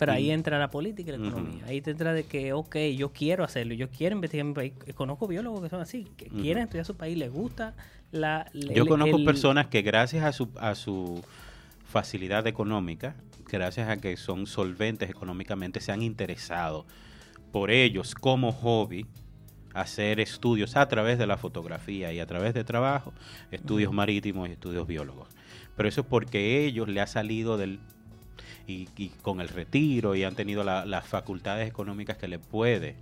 [0.00, 1.62] Pero ahí entra la política y la economía.
[1.66, 4.72] Ahí te entra de que, ok, yo quiero hacerlo, yo quiero investigar mi país.
[4.94, 7.74] Conozco biólogos que son así, que quieren estudiar su país, les gusta
[8.10, 8.50] la...
[8.54, 11.22] yo conozco personas que gracias a su, a su
[11.84, 13.14] facilidad económica,
[13.46, 16.86] gracias a que son solventes económicamente, se han interesado
[17.52, 19.04] por ellos como hobby
[19.74, 23.12] hacer estudios a través de la fotografía y a través de trabajo,
[23.50, 25.28] estudios marítimos y estudios biólogos.
[25.76, 27.80] Pero eso es porque ellos le ha salido del
[28.70, 32.96] y, con el retiro y han tenido las facultades económicas que le puede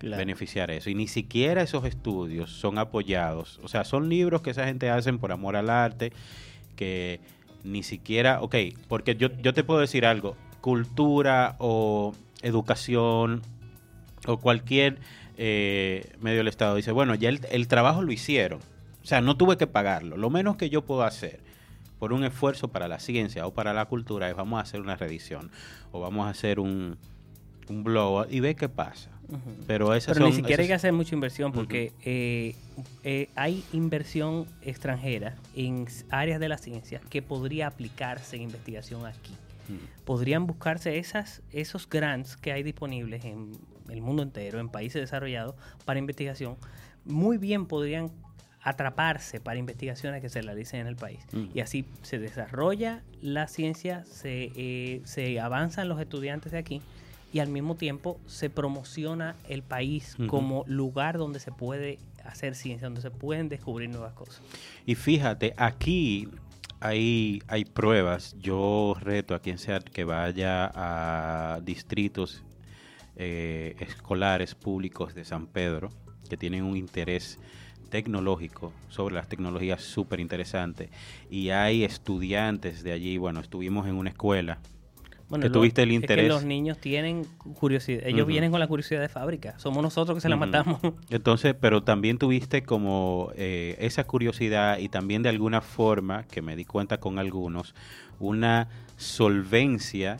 [0.00, 0.90] beneficiar eso.
[0.90, 3.60] Y ni siquiera esos estudios son apoyados.
[3.62, 6.12] O sea, son libros que esa gente hacen por amor al arte,
[6.76, 7.20] que
[7.62, 8.56] ni siquiera, ok,
[8.88, 13.42] porque yo, yo te puedo decir algo, cultura o educación
[14.26, 14.98] o cualquier
[15.38, 18.60] eh, medio del Estado dice, bueno, ya el, el trabajo lo hicieron.
[19.02, 20.16] O sea, no tuve que pagarlo.
[20.16, 21.40] Lo menos que yo puedo hacer
[21.98, 24.96] por un esfuerzo para la ciencia o para la cultura, es vamos a hacer una
[24.96, 25.50] reedición
[25.92, 26.96] o vamos a hacer un,
[27.68, 29.10] un blow y ve qué pasa.
[29.66, 32.54] Pero, Pero ni siquiera hay que hacer mucha inversión porque eh,
[33.04, 39.34] eh, hay inversión extranjera en áreas de la ciencia que podría aplicarse en investigación aquí.
[40.04, 43.52] Podrían buscarse esas, esos grants que hay disponibles en
[43.88, 45.54] el mundo entero, en países desarrollados,
[45.86, 46.56] para investigación.
[47.06, 48.10] Muy bien podrían
[48.64, 51.20] atraparse para investigaciones que se realicen en el país.
[51.54, 56.80] Y así se desarrolla la ciencia, se, eh, se avanzan los estudiantes de aquí
[57.30, 62.86] y al mismo tiempo se promociona el país como lugar donde se puede hacer ciencia,
[62.86, 64.40] donde se pueden descubrir nuevas cosas.
[64.86, 66.28] Y fíjate, aquí
[66.80, 68.34] hay, hay pruebas.
[68.40, 72.42] Yo reto a quien sea que vaya a distritos
[73.16, 75.90] eh, escolares públicos de San Pedro,
[76.30, 77.38] que tienen un interés
[77.90, 80.90] tecnológico sobre las tecnologías súper interesante.
[81.30, 84.58] Y hay estudiantes de allí, bueno, estuvimos en una escuela
[85.40, 86.24] que tuviste el interés.
[86.24, 90.16] Es que los niños tienen curiosidad, ellos vienen con la curiosidad de fábrica, somos nosotros
[90.16, 90.80] que se la matamos.
[91.10, 96.56] Entonces, pero también tuviste como eh, esa curiosidad y también de alguna forma, que me
[96.56, 97.74] di cuenta con algunos,
[98.18, 100.18] una solvencia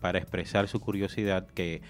[0.00, 1.82] para expresar su curiosidad que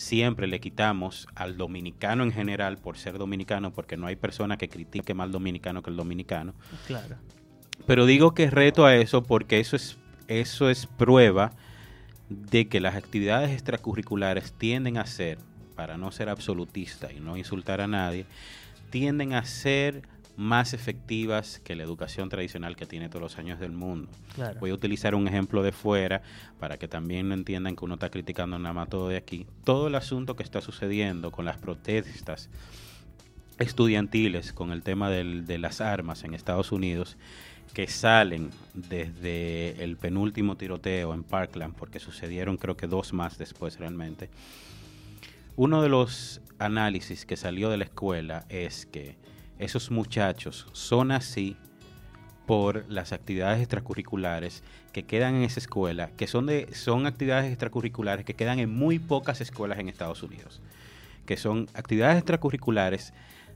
[0.00, 4.70] siempre le quitamos al dominicano en general por ser dominicano, porque no hay persona que
[4.70, 6.54] critique más al dominicano que el dominicano.
[6.86, 7.16] Claro.
[7.86, 11.52] Pero digo que reto a eso porque eso es, eso es prueba
[12.30, 15.38] de que las actividades extracurriculares tienden a ser,
[15.76, 18.24] para no ser absolutista y no insultar a nadie,
[18.88, 20.02] tienden a ser
[20.40, 24.08] más efectivas que la educación tradicional que tiene todos los años del mundo.
[24.58, 26.22] Voy a utilizar un ejemplo de fuera
[26.58, 29.46] para que también no entiendan que uno está criticando nada más todo de aquí.
[29.64, 32.48] Todo el asunto que está sucediendo con las protestas
[33.58, 37.18] estudiantiles, con el tema de las armas en Estados Unidos,
[37.74, 43.78] que salen desde el penúltimo tiroteo en Parkland, porque sucedieron creo que dos más después
[43.78, 44.30] realmente,
[45.56, 49.19] uno de los análisis que salió de la escuela es que
[49.60, 51.56] esos muchachos son así
[52.46, 58.24] por las actividades extracurriculares que quedan en esa escuela, que son, de, son actividades extracurriculares
[58.24, 60.60] que quedan en muy pocas escuelas en Estados Unidos,
[61.26, 63.12] que son actividades extracurriculares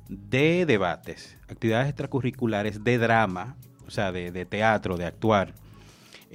[0.09, 5.55] de debates, actividades extracurriculares de drama, o sea, de, teatro, de actuar,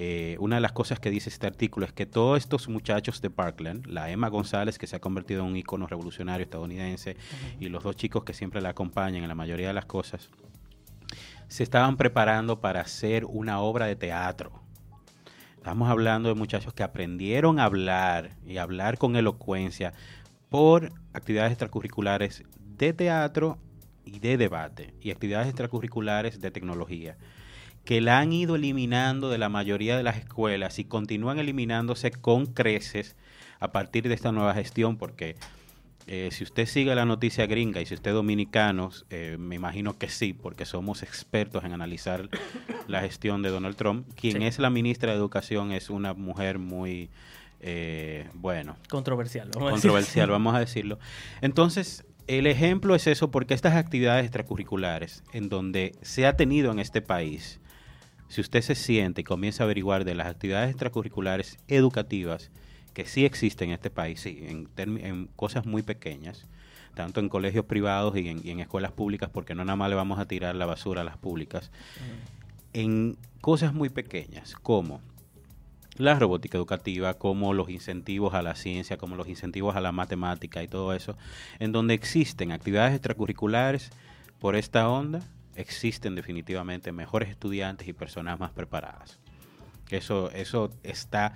[0.01, 3.29] eh, una de las cosas que dice este artículo es que todos estos muchachos de
[3.29, 7.17] Parkland, la Emma González, que se ha convertido en un icono revolucionario estadounidense,
[7.59, 10.29] y los dos chicos que siempre la acompañan en la mayoría de las cosas,
[11.49, 14.53] se estaban preparando para hacer una obra de teatro.
[15.57, 19.91] Estamos hablando de muchachos que aprendieron a hablar y hablar con elocuencia
[20.47, 23.57] por actividades extracurriculares de teatro
[24.05, 27.17] y de debate y actividades extracurriculares de tecnología
[27.89, 32.45] que la han ido eliminando de la mayoría de las escuelas y continúan eliminándose con
[32.45, 33.15] creces
[33.59, 35.37] a partir de esta nueva gestión, porque
[36.05, 39.97] eh, si usted sigue la noticia gringa y si usted es dominicano, eh, me imagino
[39.97, 42.29] que sí, porque somos expertos en analizar
[42.85, 44.07] la gestión de Donald Trump.
[44.13, 47.09] Quien es la ministra de Educación es una mujer muy,
[47.59, 48.77] eh, bueno.
[48.87, 49.49] Controversial.
[49.55, 50.99] Vamos controversial, vamos a decirlo.
[51.41, 56.77] Entonces, el ejemplo es eso porque estas actividades extracurriculares en donde se ha tenido en
[56.77, 57.59] este país,
[58.29, 62.51] si usted se siente y comienza a averiguar de las actividades extracurriculares educativas
[62.93, 64.45] que sí existen en este país, sí,
[64.77, 66.45] en, cosas muy pequeñas,
[66.93, 70.25] tanto en colegios privados y en, escuelas públicas, porque no nada más le vamos a
[70.25, 71.71] tirar la basura a las públicas,
[72.73, 75.01] en cosas muy pequeñas, como
[75.97, 80.61] la robótica educativa, como los incentivos a la ciencia, como los incentivos a la matemática
[80.61, 81.17] y todo eso,
[81.59, 83.89] en donde existen actividades extracurriculares
[84.39, 85.21] por esta onda,
[85.59, 89.19] existen definitivamente mejores estudiantes y personas más preparadas.
[89.89, 91.33] Eso, eso está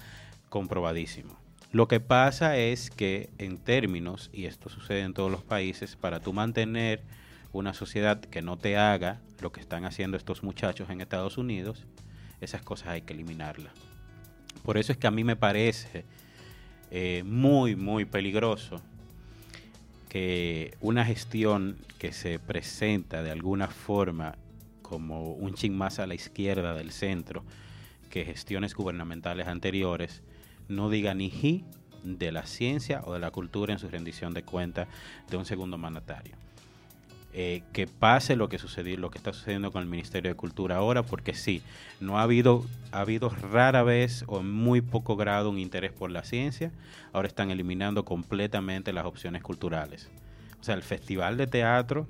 [0.50, 1.38] comprobadísimo.
[1.72, 6.20] Lo que pasa es que en términos, y esto sucede en todos los países, para
[6.20, 7.02] tú mantener
[7.52, 11.86] una sociedad que no te haga lo que están haciendo estos muchachos en Estados Unidos,
[12.40, 13.74] esas cosas hay que eliminarlas.
[14.64, 16.06] Por eso es que a mí me parece
[16.92, 18.82] eh, muy, muy peligroso
[20.14, 24.36] que una gestión que se presenta de alguna forma
[24.84, 27.44] como un ching más a la izquierda del centro
[28.12, 30.22] que gestiones gubernamentales anteriores
[30.68, 31.66] no diga ni ji
[32.04, 34.88] de la ciencia o de la cultura en su rendición de cuentas
[35.32, 36.43] de un segundo mandatario.
[37.36, 40.76] Eh, que pase lo que sucedió, lo que está sucediendo con el Ministerio de Cultura
[40.76, 41.64] ahora, porque sí,
[42.00, 46.12] no ha habido, ha habido rara vez o en muy poco grado un interés por
[46.12, 46.72] la ciencia,
[47.12, 50.12] ahora están eliminando completamente las opciones culturales.
[50.62, 52.08] O sea, el Festival de Teatro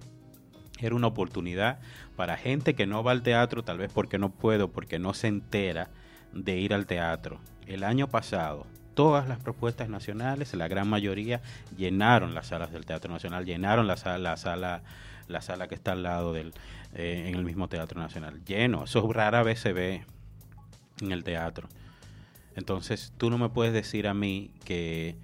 [0.80, 1.80] era una oportunidad
[2.18, 5.28] para gente que no va al teatro, tal vez porque no puedo, porque no se
[5.28, 5.90] entera
[6.34, 7.40] de ir al teatro.
[7.66, 11.42] El año pasado, todas las propuestas nacionales, la gran mayoría,
[11.78, 14.84] llenaron las salas del Teatro Nacional, llenaron la sala, la sala,
[15.28, 16.54] la sala que está al lado del,
[16.94, 18.44] eh, en el mismo Teatro Nacional.
[18.46, 20.06] Lleno, eso rara vez se ve
[21.02, 21.68] en el teatro.
[22.56, 25.16] Entonces, tú no me puedes decir a mí que,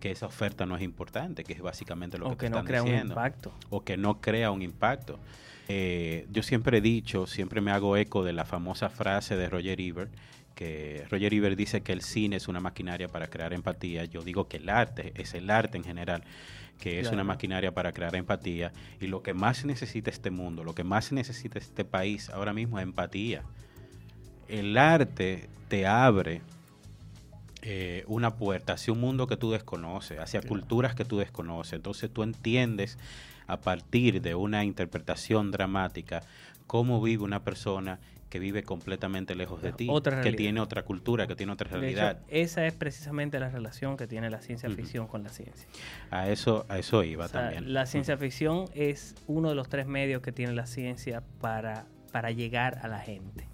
[0.00, 3.52] esa oferta no es importante, que es básicamente lo que, que no crea un impacto.
[3.68, 5.18] O que no crea un impacto.
[5.68, 9.80] Eh, yo siempre he dicho, siempre me hago eco de la famosa frase de Roger
[9.80, 10.10] Ebert,
[10.54, 14.06] que Roger Ebert dice que el cine es una maquinaria para crear empatía.
[14.06, 16.24] Yo digo que el arte es el arte en general,
[16.78, 18.72] que es una maquinaria para crear empatía.
[19.00, 22.78] Y lo que más necesita este mundo, lo que más necesita este país ahora mismo
[22.78, 23.42] es empatía.
[24.48, 26.40] El arte te abre
[27.62, 31.74] eh, una puerta hacia un mundo que tú desconoces, hacia culturas que tú desconoces.
[31.74, 32.98] Entonces tú entiendes
[33.46, 36.22] a partir de una interpretación dramática
[36.66, 37.98] cómo vive una persona
[38.28, 39.88] que vive completamente lejos de ti,
[40.22, 42.20] que tiene otra cultura, que tiene otra realidad.
[42.28, 45.68] esa es precisamente la relación que tiene la ciencia ficción con la ciencia.
[46.10, 47.72] A eso, a eso iba también.
[47.72, 52.30] La ciencia ficción es uno de los tres medios que tiene la ciencia para, para
[52.30, 53.48] llegar a la gente.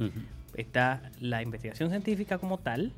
[0.54, 2.92] Está la investigación científica como tal,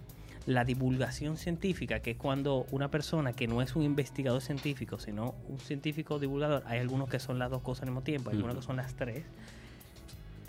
[0.47, 5.35] la divulgación científica, que es cuando una persona que no es un investigador científico, sino
[5.49, 8.57] un científico divulgador, hay algunos que son las dos cosas al mismo tiempo, hay algunos
[8.57, 9.25] que son las tres,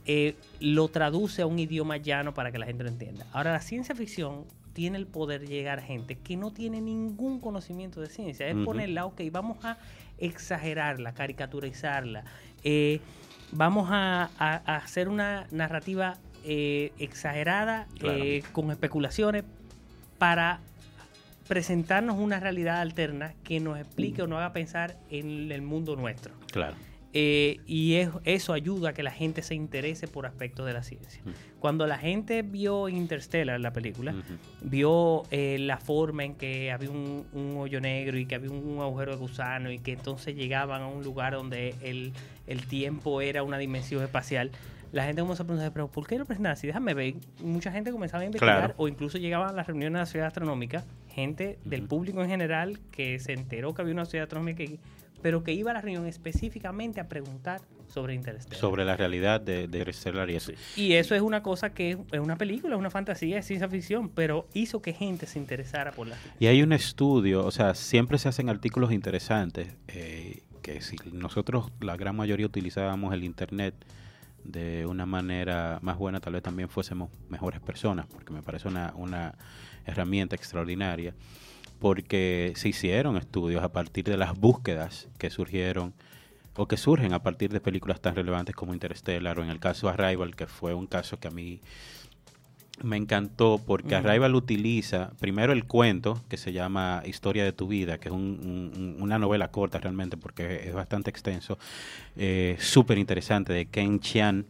[0.10, 3.26] eh, lo traduce a un idioma llano para que la gente lo entienda.
[3.34, 7.42] Ahora, la ciencia ficción tiene el poder de llegar a gente que no tiene ningún
[7.42, 8.48] conocimiento de ciencia.
[8.48, 9.78] Es ponerla, ok, vamos a
[10.18, 12.24] exagerarla, caricaturizarla,
[12.64, 13.02] eh,
[13.52, 14.30] vamos a,
[14.66, 17.88] hacer una narrativa eh, exagerada
[18.54, 19.44] con especulaciones
[20.18, 20.62] para
[21.50, 26.34] presentarnos una realidad alterna que nos explique o nos haga pensar en el mundo nuestro.
[26.52, 26.76] Claro.
[27.14, 27.96] Eh, y
[28.26, 31.22] eso ayuda a que la gente se interese por aspectos de la ciencia.
[31.60, 34.14] Cuando la gente vio Interstellar, la película,
[34.62, 37.26] vio eh, la forma en que había un,
[37.58, 41.04] hoyo negro y que había un agujero de gusano y que entonces llegaban a un
[41.04, 42.14] lugar donde el,
[42.46, 44.52] el tiempo era una dimensión espacial,
[44.92, 46.68] la gente comenzó a preguntar, pero ¿por qué lo presentan así?
[46.68, 47.16] Déjame ver.
[47.42, 50.86] Mucha gente comenzaba a investigar o incluso llegaban a las reuniones de la ciudad astronómica,
[51.10, 54.80] gente del público en general que se enteró que había una ciudad astronómica aquí,
[55.22, 58.60] pero que iba a la reunión específicamente a preguntar sobre Interstellar.
[58.60, 60.52] Sobre la realidad de, Interstellar y eso.
[60.76, 64.10] Y eso es una cosa que es una película, es una fantasía, es ciencia ficción,
[64.10, 68.18] pero hizo que gente se interesara por la Y hay un estudio, o sea, siempre
[68.18, 73.74] se hacen artículos interesantes, eh, que si nosotros, la gran mayoría, utilizábamos el Internet,
[74.44, 78.94] de una manera más buena, tal vez también fuésemos mejores personas, porque me parece una,
[78.96, 79.36] una
[79.86, 81.14] herramienta extraordinaria,
[81.80, 85.94] porque se hicieron estudios a partir de las búsquedas que surgieron
[86.56, 89.90] o que surgen a partir de películas tan relevantes como Interstellar o en el caso
[89.90, 91.62] Arrival, que fue un caso que a mí
[92.84, 98.00] me encantó porque Arrival utiliza primero el cuento que se llama Historia de tu vida,
[98.00, 101.58] que es una novela corta realmente porque es bastante extenso,
[102.16, 104.46] eh, súper interesante de Ken Chian,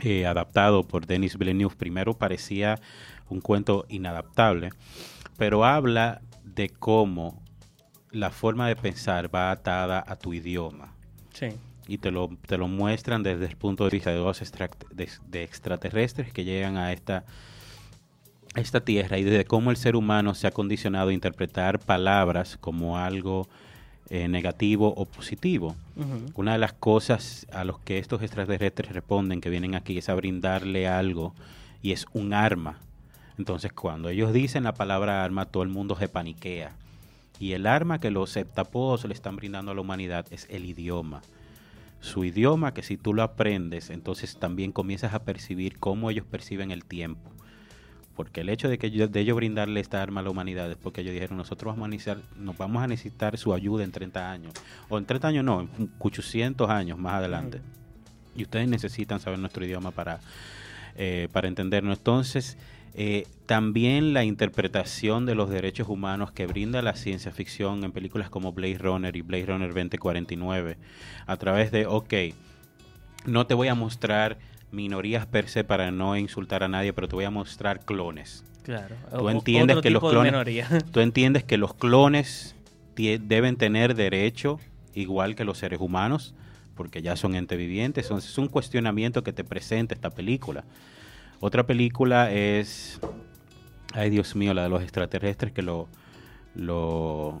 [0.00, 1.74] eh, adaptado por Denis Villeneuve.
[1.76, 2.78] Primero parecía
[3.28, 4.70] un cuento inadaptable,
[5.36, 6.22] pero habla
[6.54, 7.42] de cómo
[8.10, 10.94] la forma de pensar va atada a tu idioma.
[11.32, 11.48] Sí
[11.90, 14.40] y te lo, te lo muestran desde el punto de vista de dos
[14.92, 17.24] de, extraterrestres que llegan a esta,
[18.54, 22.96] esta tierra y desde cómo el ser humano se ha condicionado a interpretar palabras como
[22.96, 23.48] algo
[24.08, 25.74] eh, negativo o positivo.
[26.36, 30.14] Una de las cosas a los que estos extraterrestres responden que vienen aquí es a
[30.14, 31.34] brindarle algo
[31.82, 32.78] y es un arma.
[33.40, 36.76] Entonces cuando ellos dicen la palabra arma, todo el mundo se paniquea.
[37.38, 41.22] Y el arma que los septapos le están brindando a la humanidad es el idioma
[42.00, 46.70] su idioma, que si tú lo aprendes, entonces también comienzas a percibir cómo ellos perciben
[46.70, 47.30] el tiempo.
[48.16, 50.76] Porque el hecho de que ellos, de ellos brindarle esta arma a la humanidad es
[50.76, 54.30] porque ellos dijeron, nosotros vamos a necesitar, nos vamos a necesitar su ayuda en 30
[54.30, 54.52] años.
[54.88, 57.60] O en 30 años no, en 800 años más adelante.
[58.34, 60.20] Y ustedes necesitan saber nuestro idioma para,
[60.96, 61.98] eh, para entendernos.
[61.98, 62.58] Entonces,
[62.94, 68.30] eh, también la interpretación de los derechos humanos que brinda la ciencia ficción en películas
[68.30, 70.76] como Blade Runner y Blade Runner 2049,
[71.26, 72.14] a través de, ok,
[73.26, 74.38] no te voy a mostrar
[74.72, 78.44] minorías per se para no insultar a nadie, pero te voy a mostrar clones.
[78.62, 78.94] Claro.
[79.16, 80.34] Tú entiendes que los clones,
[80.92, 82.54] tú entiendes que los clones
[82.96, 84.60] deben tener derecho
[84.94, 86.34] igual que los seres humanos,
[86.74, 88.06] porque ya son entes vivientes.
[88.06, 90.64] Entonces es un cuestionamiento que te presenta esta película.
[91.40, 93.00] Otra película es,
[93.94, 95.88] ay Dios mío, la de los extraterrestres que lo,
[96.54, 97.40] lo,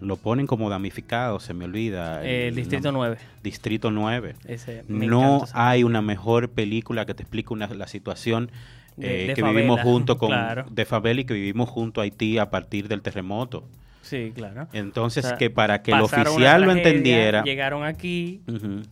[0.00, 2.24] lo ponen como damnificado, se me olvida.
[2.24, 3.16] El, Distrito 9.
[3.42, 4.36] Distrito 9.
[4.88, 8.50] no hay una mejor película que te explique una, la situación
[9.00, 10.30] eh, que vivimos junto con
[10.70, 13.68] de favela y que vivimos junto a Haití a partir del terremoto.
[14.04, 14.68] Sí, claro.
[14.74, 17.42] Entonces, que para que el oficial lo entendiera.
[17.42, 18.42] Llegaron aquí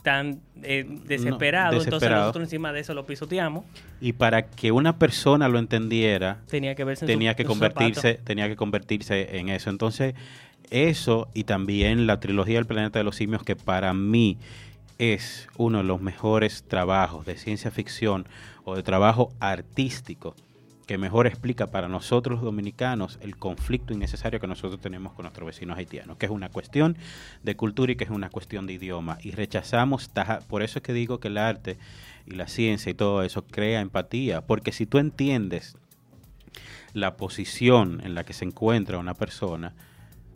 [0.03, 3.65] tan eh, desesperados, entonces nosotros encima de eso lo pisoteamos.
[4.01, 8.57] Y para que una persona lo entendiera, tenía que, verse tenía que convertirse, tenía que
[8.57, 9.69] convertirse en eso.
[9.69, 10.15] Entonces,
[10.71, 14.39] eso y también la trilogía del planeta de los simios, que para mí
[14.99, 18.27] es uno de los mejores trabajos de ciencia ficción
[18.65, 20.35] o de trabajo artístico
[20.87, 25.47] que mejor explica para nosotros los dominicanos el conflicto innecesario que nosotros tenemos con nuestros
[25.47, 26.97] vecinos haitianos, que es una cuestión
[27.43, 29.18] de cultura y que es una cuestión de idioma.
[29.22, 30.11] Y rechazamos,
[30.49, 31.78] por eso es que digo que el arte
[32.26, 35.76] y la ciencia y todo eso crea empatía, porque si tú entiendes
[36.93, 39.74] la posición en la que se encuentra una persona,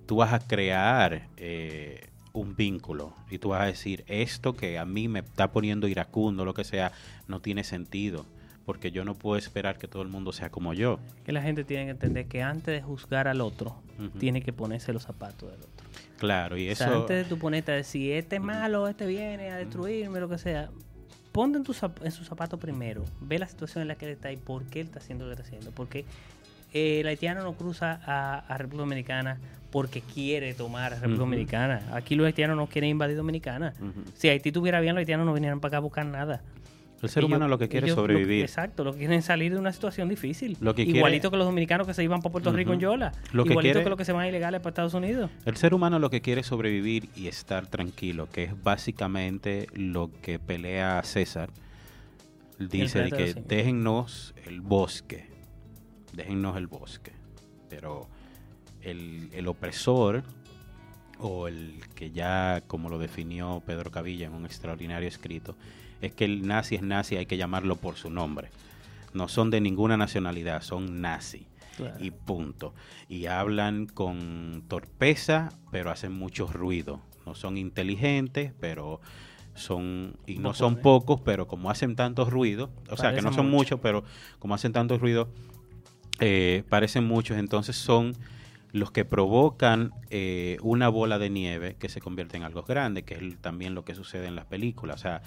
[0.06, 4.84] tú vas a crear eh, un vínculo y tú vas a decir, esto que a
[4.84, 6.92] mí me está poniendo iracundo, lo que sea,
[7.26, 8.26] no tiene sentido
[8.66, 10.98] porque yo no puedo esperar que todo el mundo sea como yo.
[11.24, 13.76] Que la gente tiene que entender que antes de juzgar al otro,
[14.18, 15.86] tiene que ponerse los zapatos del otro.
[16.18, 16.84] Claro, y eso...
[16.84, 20.38] antes de tu ponerte a decir, este es malo, este viene a destruirme, lo que
[20.38, 20.68] sea,
[21.30, 24.32] ponte en, tu, en su zapato primero, ve la situación en la que él está
[24.32, 25.70] y por qué él está haciendo lo que está haciendo.
[25.70, 26.04] Porque
[26.72, 29.38] eh, el haitiano no cruza a, República Dominicana
[29.70, 31.82] porque quiere tomar a República Dominicana.
[31.92, 33.74] Aquí los haitianos no quieren invadir Dominicana.
[34.14, 36.42] Si Haití tuviera bien, los haitianos no vinieran para acá a buscar nada.
[37.02, 38.42] El ser humano lo que quiere es sobrevivir.
[38.42, 40.56] exacto, lo que quieren salir de una situación difícil.
[40.76, 43.12] Igualito que los dominicanos que se iban para Puerto Rico en Yola.
[43.32, 45.30] Igualito que, los que se van ilegales para Estados Unidos.
[45.44, 50.10] El ser humano lo que quiere es sobrevivir y estar tranquilo, que es básicamente lo
[50.22, 51.50] que pelea César.
[52.58, 55.26] Dice que déjennos el bosque,
[56.14, 57.12] déjennos el bosque.
[57.68, 58.08] Pero
[58.80, 60.22] el, el opresor
[61.18, 65.56] o el que ya, como lo definió Pedro Cavilla en un extraordinario escrito,
[66.00, 68.50] es que el nazi es nazi, hay que llamarlo por su nombre.
[69.14, 71.46] No son de ninguna nacionalidad, son nazi.
[72.00, 72.74] Y punto.
[73.06, 77.00] Y hablan con torpeza, pero hacen mucho ruido.
[77.26, 79.00] No son inteligentes, pero
[79.54, 83.50] son y no son pocos, pero como hacen tanto ruido, o sea que no son
[83.50, 84.04] muchos, pero
[84.38, 85.28] como hacen tanto ruido,
[86.20, 88.14] eh, parecen muchos, entonces son
[88.72, 93.14] los que provocan eh, una bola de nieve que se convierte en algo grande, que
[93.14, 94.96] es también lo que sucede en las películas.
[94.96, 95.22] O sea,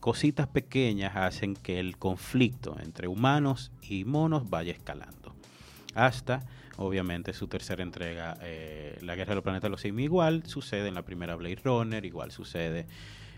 [0.00, 5.34] cositas pequeñas hacen que el conflicto entre humanos y monos vaya escalando.
[5.94, 6.46] Hasta,
[6.76, 10.88] obviamente, su tercera entrega, eh, La Guerra de los Planetas de los Simios, igual sucede
[10.88, 12.86] en la primera Blade Runner, igual sucede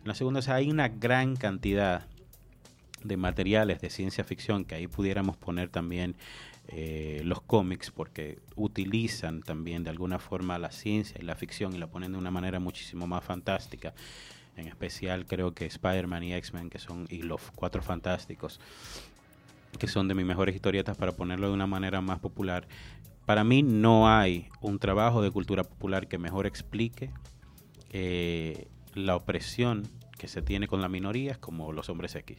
[0.00, 0.40] en la segunda.
[0.40, 2.06] O sea, hay una gran cantidad
[3.02, 6.14] de materiales de ciencia ficción que ahí pudiéramos poner también
[6.68, 11.78] eh, los cómics porque utilizan también de alguna forma la ciencia y la ficción y
[11.78, 13.94] la ponen de una manera muchísimo más fantástica
[14.56, 18.60] en especial creo que Spider-Man y X-Men, que son, y los Cuatro Fantásticos,
[19.78, 22.66] que son de mis mejores historietas para ponerlo de una manera más popular.
[23.26, 27.10] Para mí no hay un trabajo de cultura popular que mejor explique
[27.90, 29.88] eh, la opresión
[30.18, 32.38] que se tiene con las minorías como los hombres X.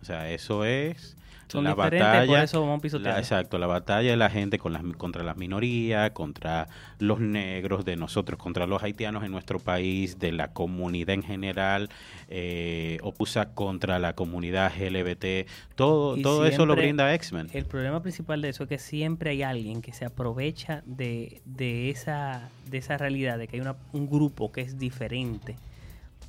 [0.00, 1.16] O sea, eso es
[1.60, 7.20] la batalla, exacto, la batalla de la gente con las, contra las minorías, contra los
[7.20, 11.88] negros, de nosotros, contra los haitianos en nuestro país, de la comunidad en general,
[12.28, 17.48] eh, opusa contra la comunidad LGBT, todo, todo eso lo brinda X-Men.
[17.52, 21.90] El problema principal de eso es que siempre hay alguien que se aprovecha de, de,
[21.90, 25.56] esa, de esa realidad, de que hay un grupo que es diferente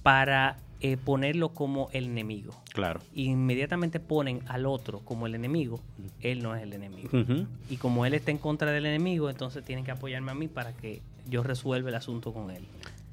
[0.01, 2.53] para eh, ponerlo como el enemigo.
[2.73, 2.99] Claro.
[3.15, 5.79] inmediatamente ponen al otro como el enemigo,
[6.19, 7.09] él no es el enemigo.
[7.69, 10.73] Y como él está en contra del enemigo, entonces tienen que apoyarme a mí para
[10.73, 12.65] que yo resuelva el asunto con él.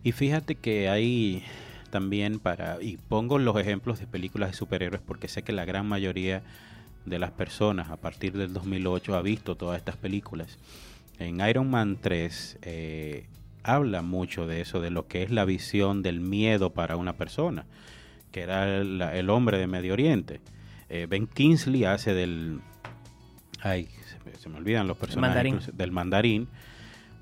[0.03, 1.45] Y fíjate que hay
[1.91, 5.87] también para, y pongo los ejemplos de películas de superhéroes porque sé que la gran
[5.87, 6.43] mayoría
[7.07, 10.59] de las personas a partir del 2008 ha visto todas estas películas.
[11.21, 13.27] En Iron Man 3, eh,
[13.63, 17.67] habla mucho de eso, de lo que es la visión del miedo para una persona,
[18.33, 20.41] que era el, hombre de Medio Oriente.
[20.89, 22.61] Eh, ben Kingsley hace del...
[23.61, 23.89] Ay,
[24.39, 26.49] se me, olvidan los personajes del mandarín,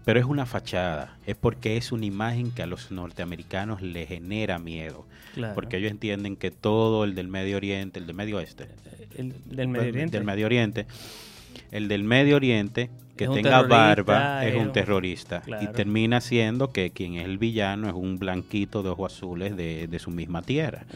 [0.05, 4.59] pero es una fachada, es porque es una imagen que a los norteamericanos le genera
[4.59, 5.07] miedo,
[5.55, 8.68] porque ellos entienden que todo el del Medio Oriente, el del Medio Oeste,
[9.16, 10.86] el del Medio Oriente, del Medio Oriente
[11.70, 15.43] el del Medio Oriente que tenga barba es un terrorista.
[15.61, 19.99] Y termina siendo que quien es el villano es un blanquito de ojos azules de,
[19.99, 20.87] su misma tierra.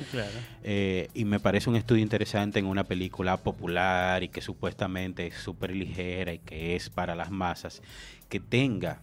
[0.62, 5.34] Eh, y me parece un estudio interesante en una película popular y que supuestamente es
[5.34, 7.82] súper ligera y que es para las masas,
[8.28, 9.00] que tenga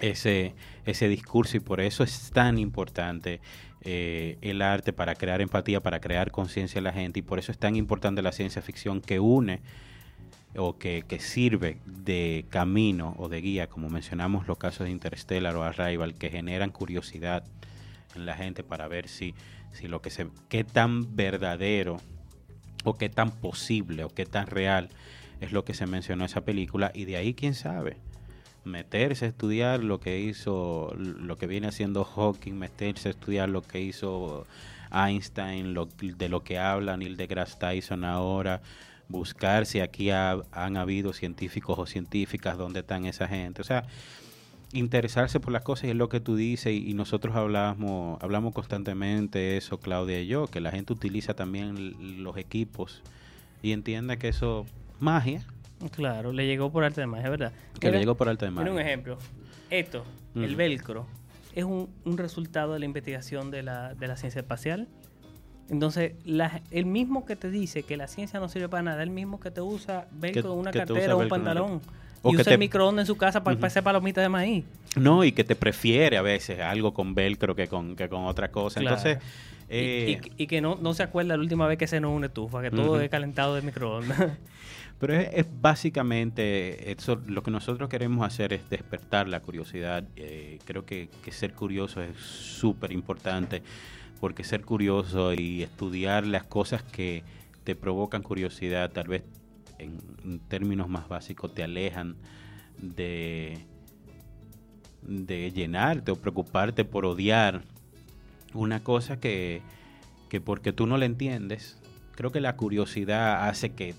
[0.00, 3.40] ese, ese discurso y por eso es tan importante
[3.82, 7.52] eh, el arte para crear empatía, para crear conciencia en la gente y por eso
[7.52, 9.60] es tan importante la ciencia ficción que une
[10.58, 15.62] o que, sirve de camino o de guía, como mencionamos los casos de Interstellar o
[15.62, 17.44] Arrival, que generan curiosidad
[18.14, 19.34] en la gente para ver si,
[19.72, 21.98] si lo que se, qué tan verdadero
[22.84, 24.88] o qué tan posible o qué tan real
[25.40, 27.98] es lo que se mencionó en esa película y de ahí quién sabe
[28.66, 33.62] meterse a estudiar lo que hizo, lo que viene haciendo Hawking, meterse a estudiar lo
[33.62, 34.46] que hizo
[34.92, 38.60] Einstein, lo, de lo que habla Neil deGrasse Tyson ahora,
[39.08, 43.60] buscar si aquí han habido científicos o científicas, dónde están esa gente.
[43.60, 43.84] O sea,
[44.72, 49.78] interesarse por las cosas es lo que tú dices y, nosotros hablamos, hablamos constantemente eso,
[49.78, 53.02] Claudia y yo, que la gente utiliza también los equipos
[53.62, 54.66] y entienda que eso
[54.98, 55.44] magia
[55.92, 57.52] Claro, le llegó por arte de magia, ¿verdad?
[57.78, 58.72] Que le llegó por arte de magia.
[58.72, 59.18] un ejemplo.
[59.70, 60.04] Esto,
[60.34, 61.06] el velcro,
[61.54, 64.88] es un, resultado de la investigación de la, de la ciencia espacial.
[65.68, 66.12] Entonces,
[66.70, 69.50] el mismo que te dice que la ciencia no sirve para nada, el mismo que
[69.50, 71.80] te usa velcro en una cartera o un pantalón.
[72.22, 74.64] O y usa el microondas en su casa para hacer palomitas de maíz.
[74.96, 78.50] No, y que te prefiere a veces algo con velcro que con, que con otra
[78.50, 78.80] cosa.
[78.80, 79.18] Entonces...
[79.68, 82.62] y, y, que no, no se acuerda la última vez que se nos une estufa,
[82.62, 84.18] que todo es calentado de microondas.
[84.98, 90.04] Pero es, básicamente eso, lo que nosotros queremos hacer es despertar la curiosidad.
[90.16, 93.62] Eh, creo que, ser curioso es súper importante
[94.20, 97.22] porque ser curioso y estudiar las cosas que
[97.64, 99.24] te provocan curiosidad, tal vez
[99.78, 102.16] en, términos más básicos, te alejan
[102.78, 103.64] de,
[105.02, 107.62] de llenarte o preocuparte por odiar
[108.54, 109.62] una cosa que,
[110.28, 111.78] que porque tú no la entiendes,
[112.14, 113.94] creo que la curiosidad hace que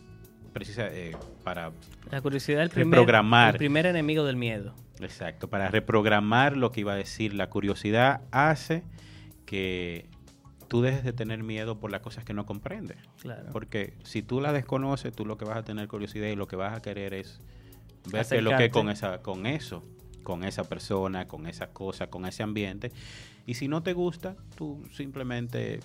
[0.54, 1.72] precisa eh, para
[2.10, 4.74] la curiosidad el primer, el primer enemigo del miedo.
[5.00, 7.34] Exacto, para reprogramar lo que iba a decir.
[7.34, 8.84] La curiosidad hace
[9.48, 10.08] que
[10.68, 12.98] tú dejes de tener miedo por las cosas que no comprendes.
[13.22, 13.50] Claro.
[13.52, 16.56] Porque si tú la desconoces, tú lo que vas a tener curiosidad y lo que
[16.56, 17.42] vas a querer es
[18.12, 19.84] ver qué es lo que con esa, con eso,
[20.24, 22.92] con esa persona, con esa cosa, con ese ambiente.
[23.48, 25.80] Y si no te gusta, tú simplemente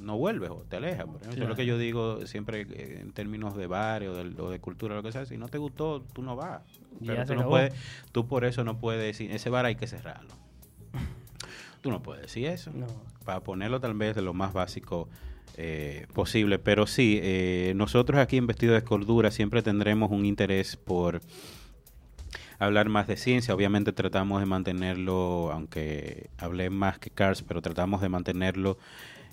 [0.00, 1.06] no vuelves o te alejas.
[1.06, 4.60] Por ejemplo, es lo que yo digo siempre eh, en términos de barrio o de,
[4.60, 5.26] cultura, lo que sea.
[5.26, 6.62] Si no te gustó, tú no vas.
[7.04, 7.74] Pero tú, no puedes,
[8.12, 10.30] tú por eso no puedes decir, ese bar hay que cerrarlo.
[11.80, 12.70] Tú no puedes decir eso.
[13.24, 15.08] Para ponerlo tal vez de lo más básico
[15.56, 16.58] eh, posible.
[16.58, 21.20] Pero sí, eh, nosotros aquí en Vestido de Cordura siempre tendremos un interés por
[22.58, 23.54] hablar más de ciencia.
[23.54, 28.78] Obviamente tratamos de mantenerlo, aunque hablé más que Cars, pero tratamos de mantenerlo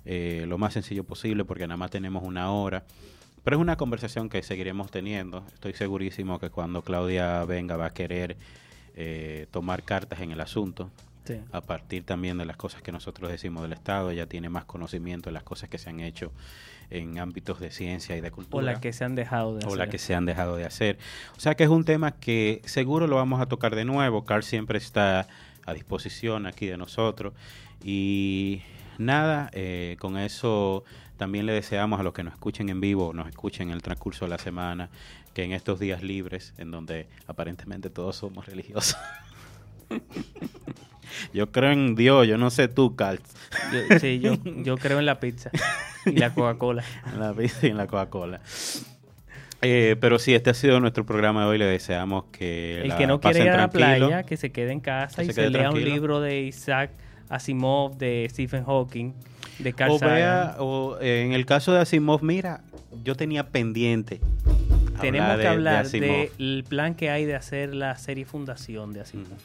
[0.06, 2.86] eh, lo más sencillo posible porque nada más tenemos una hora.
[3.44, 5.46] Pero es una conversación que seguiremos teniendo.
[5.54, 8.38] Estoy segurísimo que cuando Claudia venga va a querer
[8.96, 10.90] eh, tomar cartas en el asunto.
[11.52, 15.30] A partir también de las cosas que nosotros decimos del Estado, ella tiene más conocimiento
[15.30, 16.32] de las cosas que se han hecho
[16.90, 18.64] en ámbitos de ciencia y de cultura.
[18.64, 19.72] O las que se han dejado de hacer.
[19.72, 20.98] O las que se han dejado de hacer.
[21.36, 24.26] O sea que es un tema que seguro lo vamos a tocar de nuevo.
[24.26, 25.28] Carl siempre está
[25.66, 27.34] a disposición aquí de nosotros.
[27.84, 28.62] Y
[28.98, 30.84] nada, eh, con eso
[31.18, 34.26] también le deseamos a los que nos escuchen en vivo, nos escuchen en el transcurso
[34.26, 34.90] de la semana,
[35.34, 38.98] que en estos días libres, en donde aparentemente todos somos religiosos.
[41.34, 43.20] yo creo en Dios, yo no sé tú, Carl.
[44.00, 45.50] sí, yo, yo creo en la pizza
[46.06, 46.84] y la Coca-Cola.
[47.20, 48.42] la pizza y en la Coca-Cola.
[49.62, 51.58] Eh, pero sí, este ha sido nuestro programa de hoy.
[51.58, 52.82] Le deseamos que.
[52.84, 55.50] El que no quiere ir a la playa, que se quede en casa y se,
[55.50, 56.92] lea un libro de Isaac
[57.30, 59.14] Asimov, de Stephen Hawking,
[59.60, 62.62] de Carl o, vea, o eh, en el caso de Asimov, mira,
[63.04, 64.22] yo tenía pendiente.
[65.02, 69.38] Tenemos que hablar del plan que hay de hacer la serie Fundación de Asimov.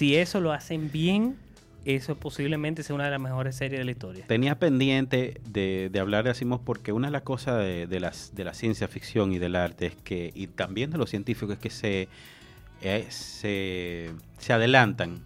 [0.00, 1.36] Si eso lo hacen bien,
[1.84, 4.24] eso posiblemente sea una de las mejores series de la historia.
[4.26, 8.54] Tenía pendiente de, hablar de Asimov porque una de las cosas de, las, de la
[8.54, 12.08] ciencia ficción y del arte es que, y también de los científicos, es que se,
[12.80, 15.20] eh, se, se adelantan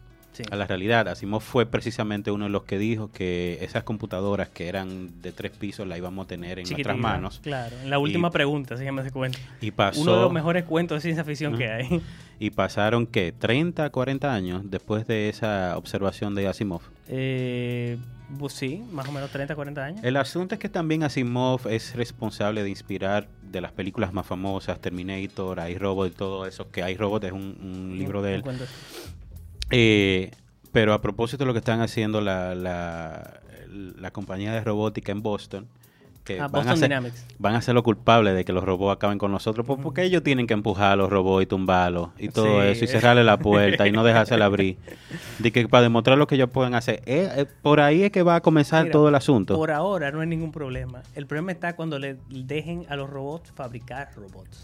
[0.50, 1.08] a la realidad.
[1.08, 5.52] Asimov fue precisamente uno de los que dijo que esas computadoras que eran de tres
[5.52, 7.40] pisos las íbamos a tener en nuestras manos.
[7.42, 9.38] Claro, en la última pregunta, se llama ese cuento.
[9.60, 12.02] Y pasó, uno de los mejores cuentos de ciencia ficción que hay.
[12.40, 13.32] Y pasaron, ¿qué?
[13.32, 16.82] ¿30, 40 años después de esa observación de Asimov?
[17.08, 17.96] Eh,
[18.38, 20.00] pues sí, más o menos 30, 40 años.
[20.04, 24.80] El asunto es que también Asimov es responsable de inspirar de las películas más famosas,
[24.80, 28.44] Terminator, iRobot y todo eso, que iRobot es un, un libro de él.
[29.70, 30.30] Eh,
[30.72, 35.68] pero a propósito de lo que están haciendo la, la, compañía de robótica en Boston,
[36.24, 39.18] que ah, van, a ser, van a ser los culpables de que los robots acaben
[39.18, 42.62] con nosotros, pues, porque ellos tienen que empujar a los robots y tumbarlos y todo
[42.62, 44.78] eso, y cerrarle la puerta y no dejársela abrir.
[45.38, 47.02] De que para demostrar lo que ellos pueden hacer.
[47.06, 49.54] Eh, eh, por ahí es que va a comenzar todo el asunto.
[49.54, 51.02] Por ahora no hay ningún problema.
[51.14, 54.62] El problema está cuando le dejen a los robots fabricar robots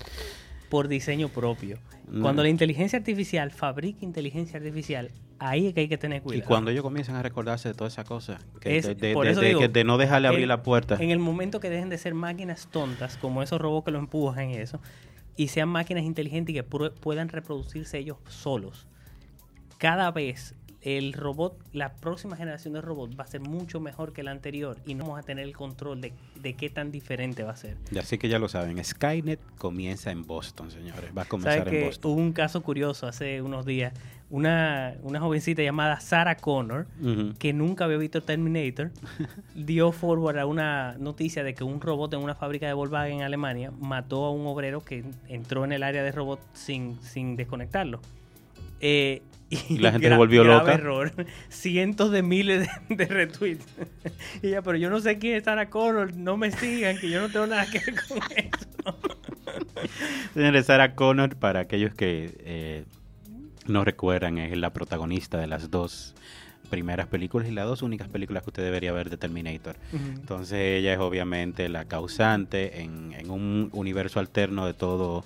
[0.70, 1.78] por diseño propio.
[2.22, 6.42] Cuando la inteligencia artificial fabrica inteligencia artificial, ahí es que hay que tener cuidado.
[6.42, 10.62] Y cuando ellos comiencen a recordarse de todas esas cosas, de, no dejarle abrir la
[10.62, 10.96] puerta.
[10.98, 14.50] En el momento que dejen de ser máquinas tontas, como esos robots que lo empujan
[14.50, 14.80] y eso,
[15.36, 18.86] y sean máquinas inteligentes y que puedan reproducirse ellos solos,
[19.78, 24.22] cada vez el robot, la próxima generación de robots va a ser mucho mejor que
[24.22, 27.52] la anterior y no vamos a tener el control de, de qué tan diferente va
[27.52, 27.76] a ser.
[27.90, 31.10] Y así que ya lo saben, Skynet comienza en Boston, señores.
[31.16, 32.12] Va a comenzar en Boston.
[32.12, 33.92] Hubo un caso curioso hace unos días.
[34.30, 36.86] Una, una jovencita llamada Sarah Connor,
[37.40, 38.92] que nunca había visto Terminator,
[39.56, 43.22] dio forward a una noticia de que un robot en una fábrica de Volkswagen en
[43.22, 48.00] Alemania mató a un obrero que entró en el área de robot sin, sin desconectarlo.
[48.80, 50.72] Eh, y la gente se volvió loca.
[50.72, 51.12] error.
[51.48, 53.66] Cientos de miles de, retweets.
[54.42, 57.20] y ella, pero yo no sé quién es Sarah Connor, no me sigan, que yo
[57.20, 58.98] no tengo nada que ver con eso.
[60.34, 62.84] Señores, Sarah Connor, para aquellos que eh,
[63.66, 66.14] no recuerdan, es la protagonista de las dos
[66.70, 69.74] primeras películas y las dos únicas películas que usted debería ver de Terminator.
[69.92, 75.24] Entonces ella es obviamente la causante en, en un universo alterno de todo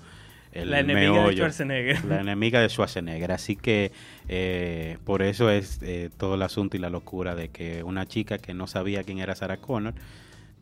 [0.54, 2.04] la enemiga de Schwarzenegger.
[2.04, 3.32] La enemiga de Schwarzenegger.
[3.32, 3.92] Así que
[4.28, 8.38] eh, por eso es eh, todo el asunto y la locura de que una chica
[8.38, 9.94] que no sabía quién era Sarah Connor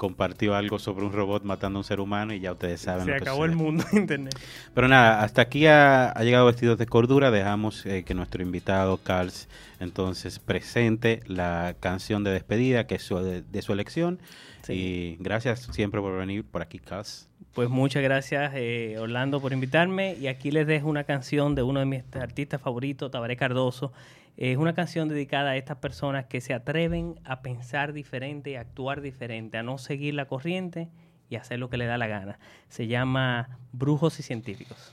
[0.03, 3.05] compartió algo sobre un robot matando a un ser humano y ya ustedes saben.
[3.05, 4.37] Se acabó el mundo Internet.
[4.75, 7.31] Pero nada, hasta aquí ha, llegado Vestidos de Cordura.
[7.31, 13.63] Dejamos eh, que nuestro invitado, Carls, entonces presente la canción de despedida que es de,
[13.63, 14.19] su elección.
[14.69, 17.29] Y gracias siempre por venir por aquí, Carls.
[17.55, 20.15] Pues muchas gracias, eh, Orlando, por invitarme.
[20.15, 23.93] Y aquí les dejo una canción de uno de mis artistas favoritos, Tabaré Cardoso.
[24.37, 29.03] Es una canción dedicada a estas personas que se atreven a pensar diferente y actuar
[29.03, 30.89] diferente, a no seguir la corriente
[31.29, 32.39] y hacer lo que le da la gana.
[32.69, 34.93] Se llama Brujos y Científicos.